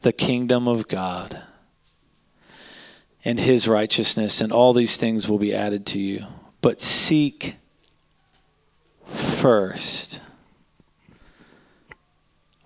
[0.02, 1.42] the kingdom of God
[3.24, 6.26] and his righteousness, and all these things will be added to you.
[6.60, 7.56] But seek
[9.12, 10.20] first.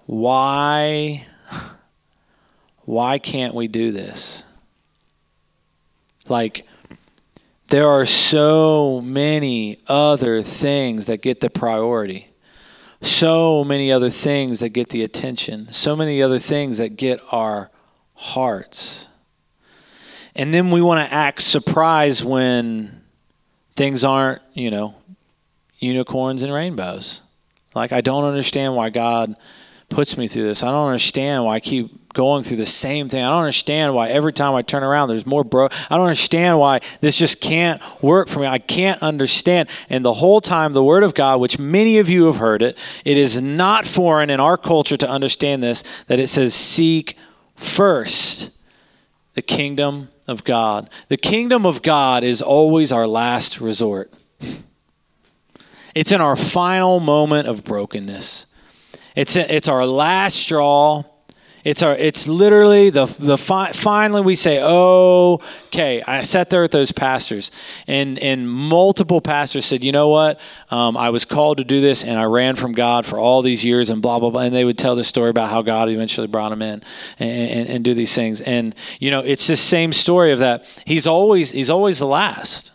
[0.06, 1.26] Why
[2.84, 4.44] why can't we do this?
[6.28, 6.66] Like
[7.68, 12.28] there are so many other things that get the priority.
[13.02, 15.72] So many other things that get the attention.
[15.72, 17.70] So many other things that get our
[18.14, 19.08] hearts.
[20.34, 23.02] And then we want to act surprised when
[23.74, 24.94] things aren't, you know,
[25.78, 27.22] unicorns and rainbows.
[27.74, 29.36] Like, I don't understand why God
[29.88, 30.62] puts me through this.
[30.62, 33.22] I don't understand why I keep going through the same thing.
[33.22, 35.68] I don't understand why every time I turn around there's more bro.
[35.90, 38.46] I don't understand why this just can't work for me.
[38.46, 39.68] I can't understand.
[39.90, 42.76] And the whole time the word of God, which many of you have heard it,
[43.04, 47.16] it is not foreign in our culture to understand this that it says seek
[47.54, 48.50] first
[49.34, 50.88] the kingdom of God.
[51.08, 54.12] The kingdom of God is always our last resort.
[55.96, 58.44] It's in our final moment of brokenness.
[59.14, 61.04] It's, it's our last straw.
[61.64, 61.96] It's our.
[61.96, 66.00] It's literally the the fi- finally we say, oh, okay.
[66.06, 67.50] I sat there with those pastors,
[67.88, 70.38] and and multiple pastors said, you know what?
[70.70, 73.64] Um, I was called to do this, and I ran from God for all these
[73.64, 74.42] years, and blah blah blah.
[74.42, 76.84] And they would tell the story about how God eventually brought him in,
[77.18, 78.40] and, and, and do these things.
[78.42, 80.64] And you know, it's the same story of that.
[80.84, 82.70] He's always he's always the last.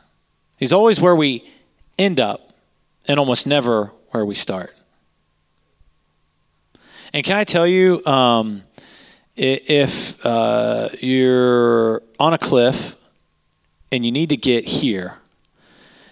[0.58, 1.50] He's always where we
[1.98, 2.51] end up
[3.08, 4.74] and almost never where we start.
[7.14, 8.64] And can I tell you, um,
[9.36, 12.96] if uh, you're on a cliff
[13.92, 15.18] and you need to get here,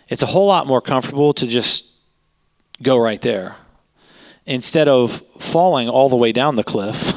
[0.08, 1.86] it's a whole lot more comfortable to just
[2.82, 3.56] go right there
[4.46, 7.14] instead of falling all the way down the cliff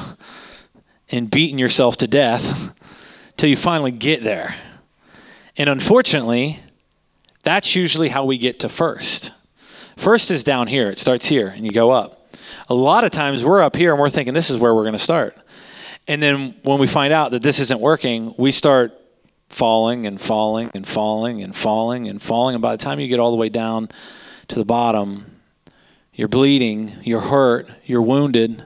[1.09, 2.73] and beating yourself to death
[3.37, 4.55] till you finally get there.
[5.57, 6.59] And unfortunately,
[7.43, 9.31] that's usually how we get to first.
[9.97, 12.19] First is down here, it starts here, and you go up.
[12.69, 14.93] A lot of times we're up here and we're thinking this is where we're going
[14.93, 15.37] to start.
[16.07, 18.93] And then when we find out that this isn't working, we start
[19.49, 22.55] falling and falling and falling and falling and falling.
[22.55, 23.89] And by the time you get all the way down
[24.49, 25.39] to the bottom,
[26.13, 28.65] you're bleeding, you're hurt, you're wounded.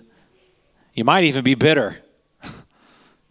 [0.94, 1.98] You might even be bitter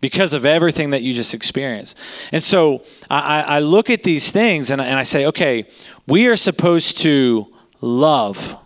[0.00, 1.96] because of everything that you just experienced.
[2.30, 5.68] And so I, I look at these things and, and I say, okay,
[6.06, 7.46] we are supposed to
[7.80, 8.56] love.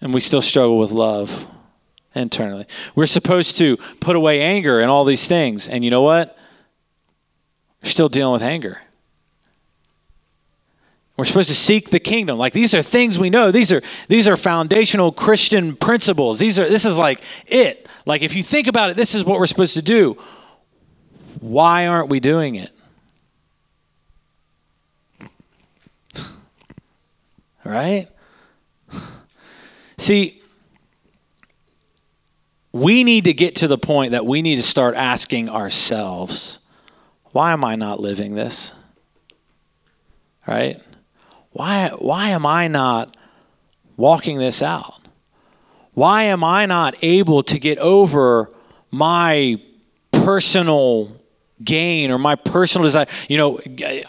[0.00, 1.46] And we still struggle with love
[2.14, 2.66] internally.
[2.94, 5.68] We're supposed to put away anger and all these things.
[5.68, 6.36] And you know what?
[7.82, 8.80] We're still dealing with anger.
[11.16, 12.38] We're supposed to seek the kingdom.
[12.38, 13.50] Like these are things we know.
[13.50, 16.38] These are these are foundational Christian principles.
[16.38, 17.86] These are this is like it.
[18.06, 20.16] Like if you think about it, this is what we're supposed to do.
[21.40, 22.70] Why aren't we doing it?
[27.64, 28.08] Right?
[29.98, 30.40] See,
[32.72, 36.60] we need to get to the point that we need to start asking ourselves,
[37.32, 38.74] why am I not living this?
[40.46, 40.80] Right?
[41.52, 43.16] Why, why am I not
[43.96, 44.94] walking this out?
[45.92, 48.50] Why am I not able to get over
[48.90, 49.60] my
[50.12, 51.19] personal
[51.62, 53.06] gain or my personal desire?
[53.28, 53.60] You know,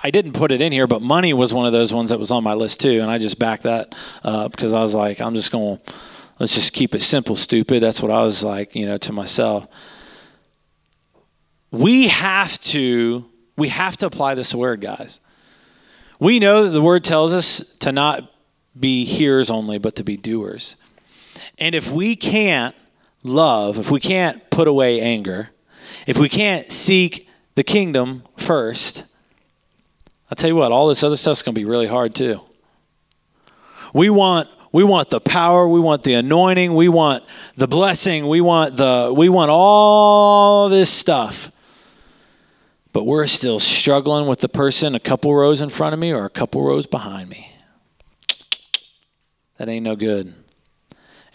[0.03, 2.31] I didn't put it in here, but money was one of those ones that was
[2.31, 3.01] on my list too.
[3.01, 5.93] And I just backed that up because I was like, I'm just going to,
[6.39, 7.83] let's just keep it simple, stupid.
[7.83, 9.67] That's what I was like, you know, to myself.
[11.71, 13.25] We have to,
[13.57, 15.19] we have to apply this word, guys.
[16.19, 18.31] We know that the word tells us to not
[18.79, 20.75] be hearers only, but to be doers.
[21.57, 22.75] And if we can't
[23.23, 25.49] love, if we can't put away anger,
[26.07, 29.03] if we can't seek the kingdom first,
[30.29, 32.41] I'll tell you what, all this other stuff's going to be really hard too.
[33.93, 37.25] We want we want the power, we want the anointing, we want
[37.57, 41.51] the blessing, we want the we want all this stuff
[42.93, 46.25] but we're still struggling with the person a couple rows in front of me or
[46.25, 47.53] a couple rows behind me.
[49.57, 50.33] That ain't no good.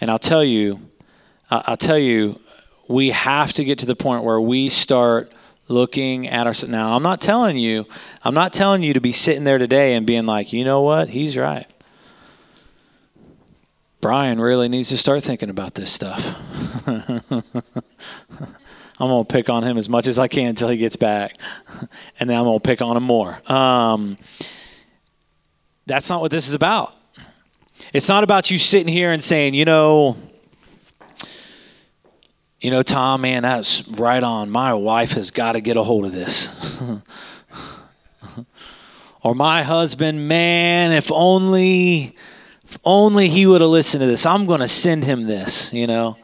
[0.01, 0.81] And I'll tell you,
[1.51, 2.41] I'll tell you,
[2.89, 5.33] we have to get to the point where we start
[5.69, 6.71] looking at ourselves.
[6.71, 7.87] Now, I'm not telling you,
[8.23, 11.11] I'm not telling you to be sitting there today and being like, you know what,
[11.11, 11.67] he's right.
[14.01, 16.25] Brian really needs to start thinking about this stuff.
[18.99, 21.39] I'm going to pick on him as much as I can until he gets back.
[22.21, 23.41] and then I'm going to pick on him more.
[23.51, 24.17] Um,
[25.87, 26.97] that's not what this is about.
[27.93, 30.17] It's not about you sitting here and saying, you know,
[32.61, 34.51] you know, Tom, man, that's right on.
[34.51, 36.51] My wife has got to get a hold of this.
[39.23, 42.17] or my husband, man, if only
[42.69, 44.27] if only he would have listened to this.
[44.27, 46.17] I'm going to send him this, you know.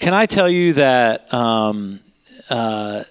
[0.00, 2.00] Can I tell you that um,
[2.50, 3.04] uh,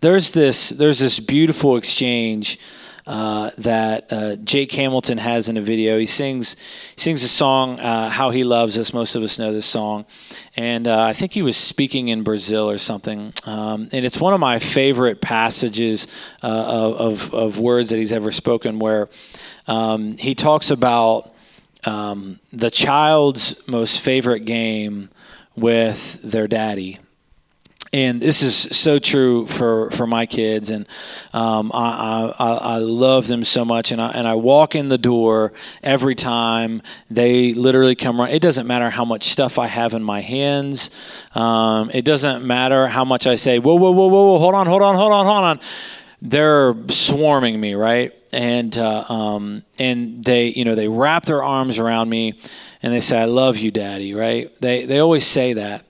[0.00, 2.58] there's this there's this beautiful exchange
[3.06, 5.98] uh, that uh, Jake Hamilton has in a video.
[5.98, 6.56] He sings
[6.96, 10.06] sings a song uh, "How He Loves Us." Most of us know this song,
[10.56, 13.32] and uh, I think he was speaking in Brazil or something.
[13.44, 16.06] Um, and it's one of my favorite passages
[16.42, 19.08] uh, of, of, words that he's ever spoken, where
[19.66, 21.34] um, he talks about
[21.84, 25.10] um, the child's most favorite game
[25.56, 26.98] with their daddy.
[27.94, 30.86] And this is so true for, for my kids, and
[31.34, 33.92] um, I, I, I love them so much.
[33.92, 36.80] And I, and I walk in the door every time
[37.10, 38.30] they literally come around.
[38.30, 40.88] It doesn't matter how much stuff I have in my hands.
[41.34, 44.66] Um, it doesn't matter how much I say, whoa, whoa, whoa, whoa, whoa, hold on,
[44.66, 45.60] hold on, hold on, hold on.
[46.22, 48.14] They're swarming me, right?
[48.32, 52.40] And uh, um, and they, you know, they wrap their arms around me
[52.82, 54.50] and they say, I love you, daddy, right?
[54.62, 55.84] They, they always say that.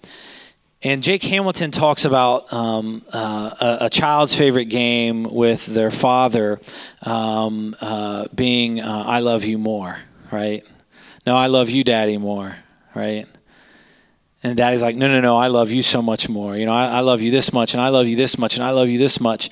[0.84, 6.60] And Jake Hamilton talks about um, uh, a, child's favorite game with their father
[7.02, 9.98] um, uh, being uh, "I love you more,"
[10.32, 10.66] right?
[11.24, 12.56] No, I love you, daddy, more,
[12.94, 13.26] right?
[14.42, 16.56] And daddy's like, no, no, no, I love you so much more.
[16.56, 18.64] You know, I, I love you this much, and I love you this much, and
[18.64, 19.50] I love you this much.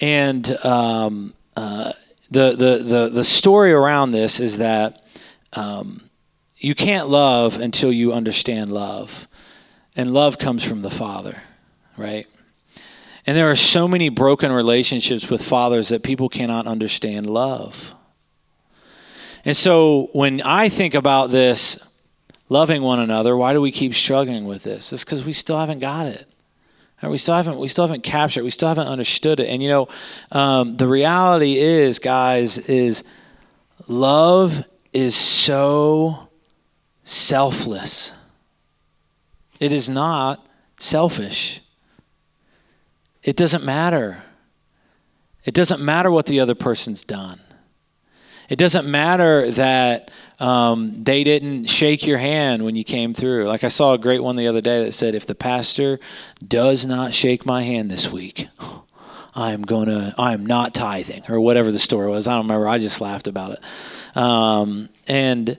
[0.00, 1.92] And um, uh,
[2.30, 5.04] the, the the the story around this is that
[5.52, 6.10] um,
[6.56, 9.28] you can't love until you understand love.
[9.96, 11.42] And love comes from the Father,
[11.96, 12.26] right?
[13.26, 17.94] And there are so many broken relationships with fathers that people cannot understand love.
[19.44, 21.78] And so when I think about this,
[22.48, 23.36] loving one another.
[23.36, 24.92] Why do we keep struggling with this?
[24.92, 26.26] It's because we still haven't got it.
[27.02, 28.44] We still haven't we still haven't captured it.
[28.44, 29.48] We still haven't understood it.
[29.48, 29.88] And you know,
[30.32, 33.02] um, the reality is, guys, is
[33.86, 36.28] love is so
[37.02, 38.14] selfless.
[39.60, 40.46] It is not
[40.78, 41.60] selfish.
[43.22, 44.22] It doesn't matter.
[45.44, 47.40] It doesn't matter what the other person's done.
[48.48, 53.46] It doesn't matter that um, they didn't shake your hand when you came through.
[53.46, 55.98] Like I saw a great one the other day that said, if the pastor
[56.46, 58.48] does not shake my hand this week,
[59.34, 62.28] I'm gonna, I'm not tithing, or whatever the story was.
[62.28, 62.68] I don't remember.
[62.68, 64.16] I just laughed about it.
[64.16, 65.58] Um, and,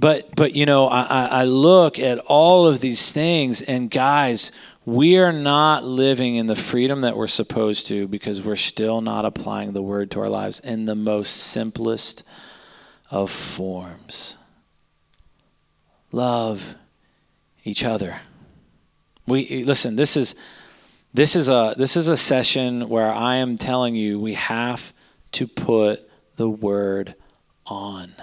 [0.00, 4.50] but, but you know, I, I look at all of these things, and guys,
[4.86, 9.26] we are not living in the freedom that we're supposed to because we're still not
[9.26, 12.22] applying the word to our lives in the most simplest
[13.10, 14.38] of forms.
[16.12, 16.76] Love
[17.62, 18.22] each other.
[19.26, 20.34] We listen, this is
[21.12, 24.92] this is a this is a session where I am telling you we have
[25.32, 27.14] to put the word
[27.66, 28.14] on.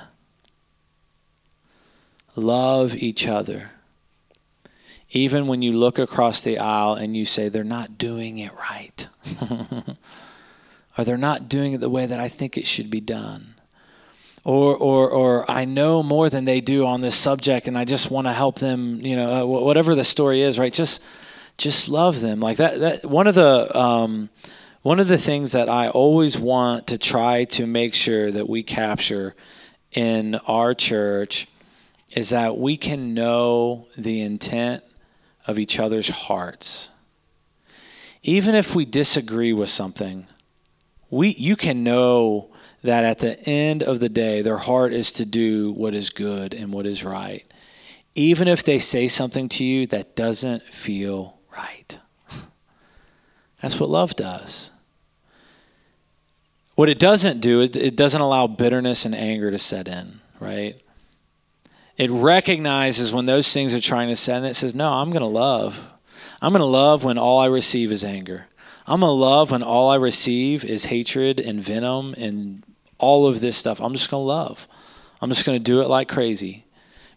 [2.38, 3.72] Love each other
[5.12, 9.08] even when you look across the aisle and you say, they're not doing it right,
[10.98, 13.56] or they're not doing it the way that I think it should be done.
[14.44, 18.10] Or, or, or I know more than they do on this subject, and I just
[18.10, 19.02] want to help them.
[19.02, 20.72] You know, uh, whatever the story is, right?
[20.72, 21.02] Just,
[21.58, 22.80] just love them like that.
[22.80, 24.30] That one of the um,
[24.84, 28.64] one of the things that I always want to try to make sure that we
[28.64, 29.36] capture
[29.92, 31.48] in our church
[32.12, 34.84] is that we can know the intent
[35.46, 36.90] of each other's hearts.
[38.24, 40.28] Even if we disagree with something,
[41.10, 42.50] we you can know
[42.84, 46.54] that at the end of the day their heart is to do what is good
[46.54, 47.46] and what is right.
[48.16, 52.00] Even if they say something to you that doesn't feel right.
[53.62, 54.72] That's what love does.
[56.76, 60.82] What it doesn't do, it, it doesn't allow bitterness and anger to set in, right?
[61.98, 64.46] It recognizes when those things are trying to in.
[64.46, 65.80] It says, No, I'm going to love.
[66.42, 68.46] I'm going to love when all I receive is anger.
[68.86, 72.64] I'm going to love when all I receive is hatred and venom and
[73.00, 73.82] all of this stuff.
[73.82, 74.68] I'm just going to love.
[75.20, 76.66] I'm just going to do it like crazy.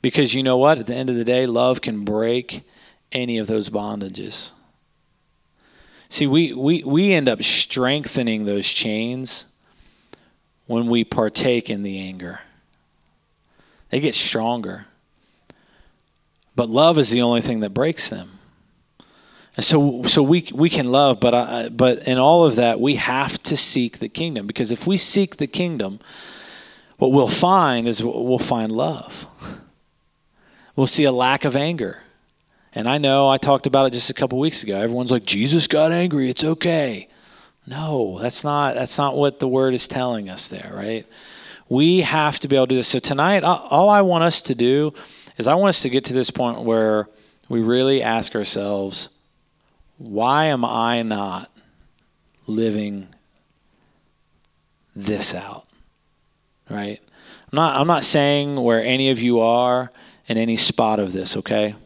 [0.02, 0.78] Because you know what?
[0.78, 2.62] At the end of the day, love can break
[3.12, 4.52] any of those bondages.
[6.08, 9.46] See, we, we, we end up strengthening those chains
[10.66, 12.40] when we partake in the anger.
[13.90, 14.86] They get stronger.
[16.56, 18.38] But love is the only thing that breaks them.
[19.56, 22.94] And so, so we we can love, but I, but in all of that, we
[22.94, 25.98] have to seek the kingdom because if we seek the kingdom,
[26.98, 29.26] what we'll find is we'll find love.
[30.76, 32.02] We'll see a lack of anger,
[32.72, 34.78] and I know I talked about it just a couple weeks ago.
[34.78, 37.08] Everyone's like, Jesus got angry; it's okay.
[37.66, 41.06] No, that's not that's not what the word is telling us there, right?
[41.70, 42.88] We have to be able to do this.
[42.88, 44.92] So tonight, all I want us to do
[45.38, 47.08] is I want us to get to this point where
[47.48, 49.10] we really ask ourselves,
[49.96, 51.48] why am I not
[52.48, 53.06] living
[54.96, 55.66] this out?
[56.68, 57.00] Right?
[57.52, 59.92] I'm not I'm not saying where any of you are
[60.26, 61.76] in any spot of this, okay?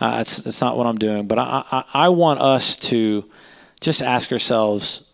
[0.00, 1.28] Uh, that's, that's not what I'm doing.
[1.28, 3.24] But I, I, I want us to
[3.80, 5.04] just ask ourselves,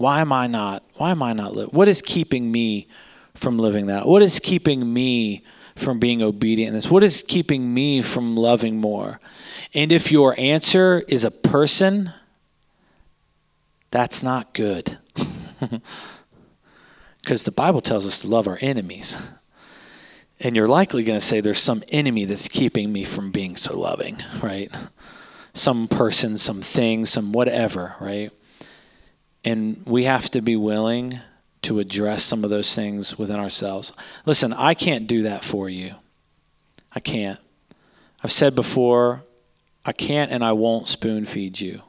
[0.00, 0.82] why am I not?
[0.94, 1.74] Why am I not living?
[1.74, 2.88] What is keeping me
[3.34, 4.06] from living that?
[4.06, 5.44] What is keeping me
[5.76, 6.90] from being obedient in this?
[6.90, 9.20] What is keeping me from loving more?
[9.74, 12.14] And if your answer is a person,
[13.90, 14.98] that's not good.
[17.20, 19.18] Because the Bible tells us to love our enemies.
[20.40, 23.78] And you're likely going to say there's some enemy that's keeping me from being so
[23.78, 24.74] loving, right?
[25.52, 28.32] Some person, some thing, some whatever, right?
[29.44, 31.20] And we have to be willing
[31.62, 33.92] to address some of those things within ourselves.
[34.26, 35.94] Listen, I can't do that for you.
[36.92, 37.38] I can't.
[38.22, 39.22] I've said before,
[39.84, 41.82] I can't and I won't spoon feed you.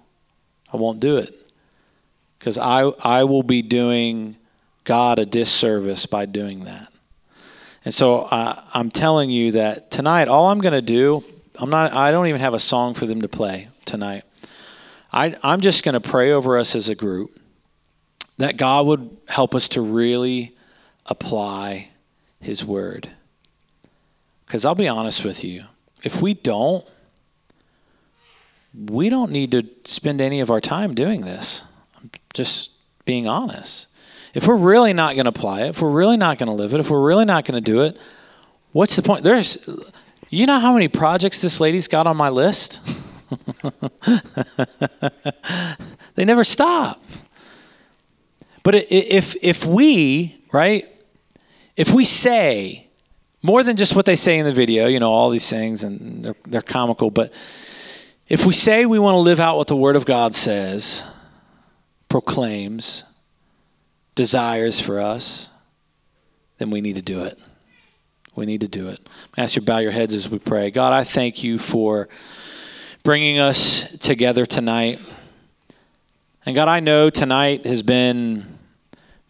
[0.71, 1.51] I won't do it.
[2.39, 4.37] Because I, I will be doing
[4.83, 6.91] God a disservice by doing that.
[7.83, 11.23] And so I'm telling you that tonight, all I'm going to do,
[11.55, 14.23] I'm not, I don't even have a song for them to play tonight.
[15.11, 17.40] I, I'm just going to pray over us as a group
[18.43, 20.55] that God would help us to really
[21.05, 21.89] apply
[22.39, 23.11] His Word.
[24.45, 25.65] Because I'll be honest with you,
[26.03, 26.85] if we don't,
[28.73, 31.65] we don't need to spend any of our time doing this.
[31.95, 32.71] I'm just
[33.05, 33.87] being honest.
[34.33, 36.73] If we're really not going to apply it, if we're really not going to live
[36.73, 37.97] it, if we're really not going to do it,
[38.71, 39.23] what's the point?
[39.23, 39.57] There's
[40.29, 42.79] You know how many projects this lady's got on my list?
[46.15, 47.03] they never stop.
[48.63, 50.87] But if if we, right?
[51.75, 52.87] If we say
[53.41, 56.23] more than just what they say in the video, you know, all these things and
[56.23, 57.31] they're, they're comical, but
[58.27, 61.03] if we say we want to live out what the word of God says,
[62.07, 63.03] proclaims,
[64.15, 65.49] desires for us,
[66.59, 67.39] then we need to do it.
[68.35, 68.99] We need to do it.
[69.35, 70.71] I ask you to bow your heads as we pray.
[70.71, 72.07] God, I thank you for
[73.03, 74.99] bringing us together tonight.
[76.45, 78.50] And God, I know tonight has been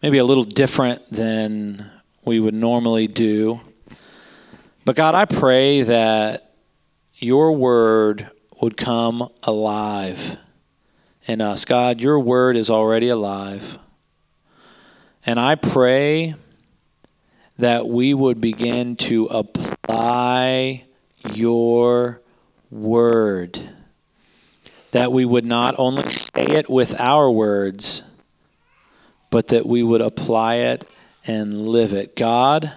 [0.02, 1.88] maybe a little different than
[2.24, 3.60] we would normally do.
[4.84, 6.54] But God, I pray that
[7.14, 8.28] your word
[8.60, 10.36] would come alive
[11.26, 11.64] in us.
[11.64, 13.78] God, your word is already alive.
[15.24, 16.34] And I pray
[17.58, 20.84] that we would begin to apply
[21.32, 22.20] your
[22.72, 23.70] word.
[24.90, 28.02] That we would not only say it with our words,
[29.32, 30.86] but that we would apply it
[31.26, 32.14] and live it.
[32.14, 32.74] God,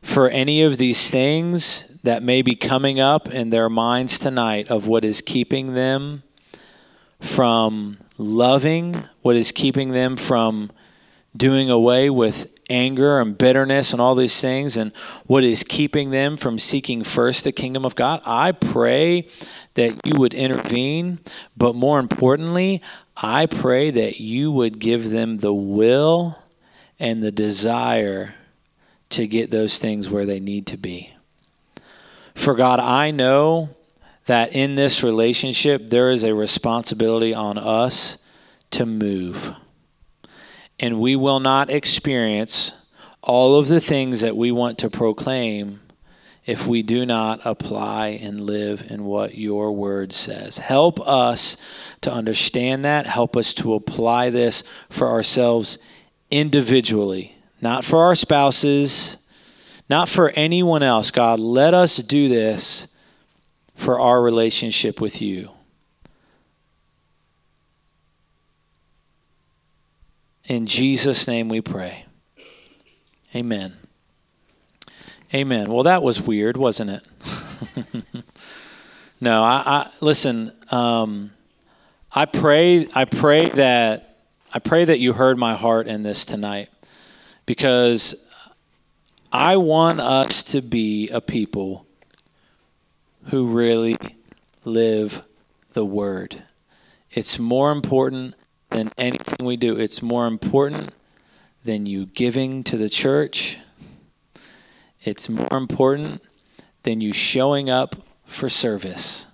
[0.00, 4.86] for any of these things that may be coming up in their minds tonight of
[4.86, 6.22] what is keeping them
[7.20, 10.72] from loving, what is keeping them from
[11.36, 14.92] doing away with anger and bitterness and all these things, and
[15.26, 18.22] what is keeping them from seeking first the kingdom of God.
[18.24, 19.28] I pray
[19.74, 21.18] that you would intervene,
[21.56, 22.80] but more importantly,
[23.16, 26.38] I pray that you would give them the will
[26.98, 28.34] and the desire
[29.10, 31.14] to get those things where they need to be.
[32.34, 33.70] For God, I know
[34.26, 38.16] that in this relationship, there is a responsibility on us
[38.70, 39.52] to move.
[40.80, 42.72] And we will not experience
[43.20, 45.80] all of the things that we want to proclaim
[46.44, 50.58] if we do not apply and live in what your word says.
[50.58, 51.56] Help us
[52.00, 53.06] to understand that.
[53.06, 55.78] Help us to apply this for ourselves
[56.30, 59.18] individually, not for our spouses,
[59.88, 61.10] not for anyone else.
[61.10, 62.88] God, let us do this
[63.76, 65.50] for our relationship with you.
[70.44, 72.06] In Jesus' name we pray.
[73.34, 73.81] Amen.
[75.34, 75.72] Amen.
[75.72, 78.04] Well, that was weird, wasn't it?
[79.20, 80.52] no, I, I listen.
[80.70, 81.30] Um,
[82.12, 82.86] I pray.
[82.94, 84.18] I pray that
[84.52, 86.68] I pray that you heard my heart in this tonight,
[87.46, 88.14] because
[89.32, 91.86] I want us to be a people
[93.30, 93.96] who really
[94.66, 95.22] live
[95.72, 96.42] the word.
[97.10, 98.34] It's more important
[98.68, 99.78] than anything we do.
[99.78, 100.92] It's more important
[101.64, 103.56] than you giving to the church.
[105.04, 106.22] It's more important
[106.82, 109.26] than you showing up for service.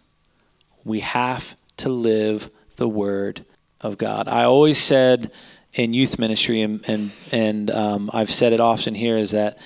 [0.84, 3.44] We have to live the word
[3.80, 4.28] of God.
[4.28, 5.30] I always said
[5.74, 9.58] in youth ministry, and and, and um, I've said it often here, is that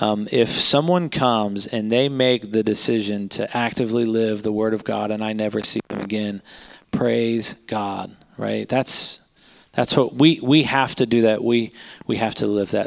[0.00, 4.84] um, if someone comes and they make the decision to actively live the word of
[4.84, 6.42] God, and I never see them again,
[6.92, 8.16] praise God.
[8.36, 8.68] Right?
[8.68, 9.20] That's
[9.72, 11.22] that's what we we have to do.
[11.22, 11.72] That we
[12.06, 12.76] we have to live that.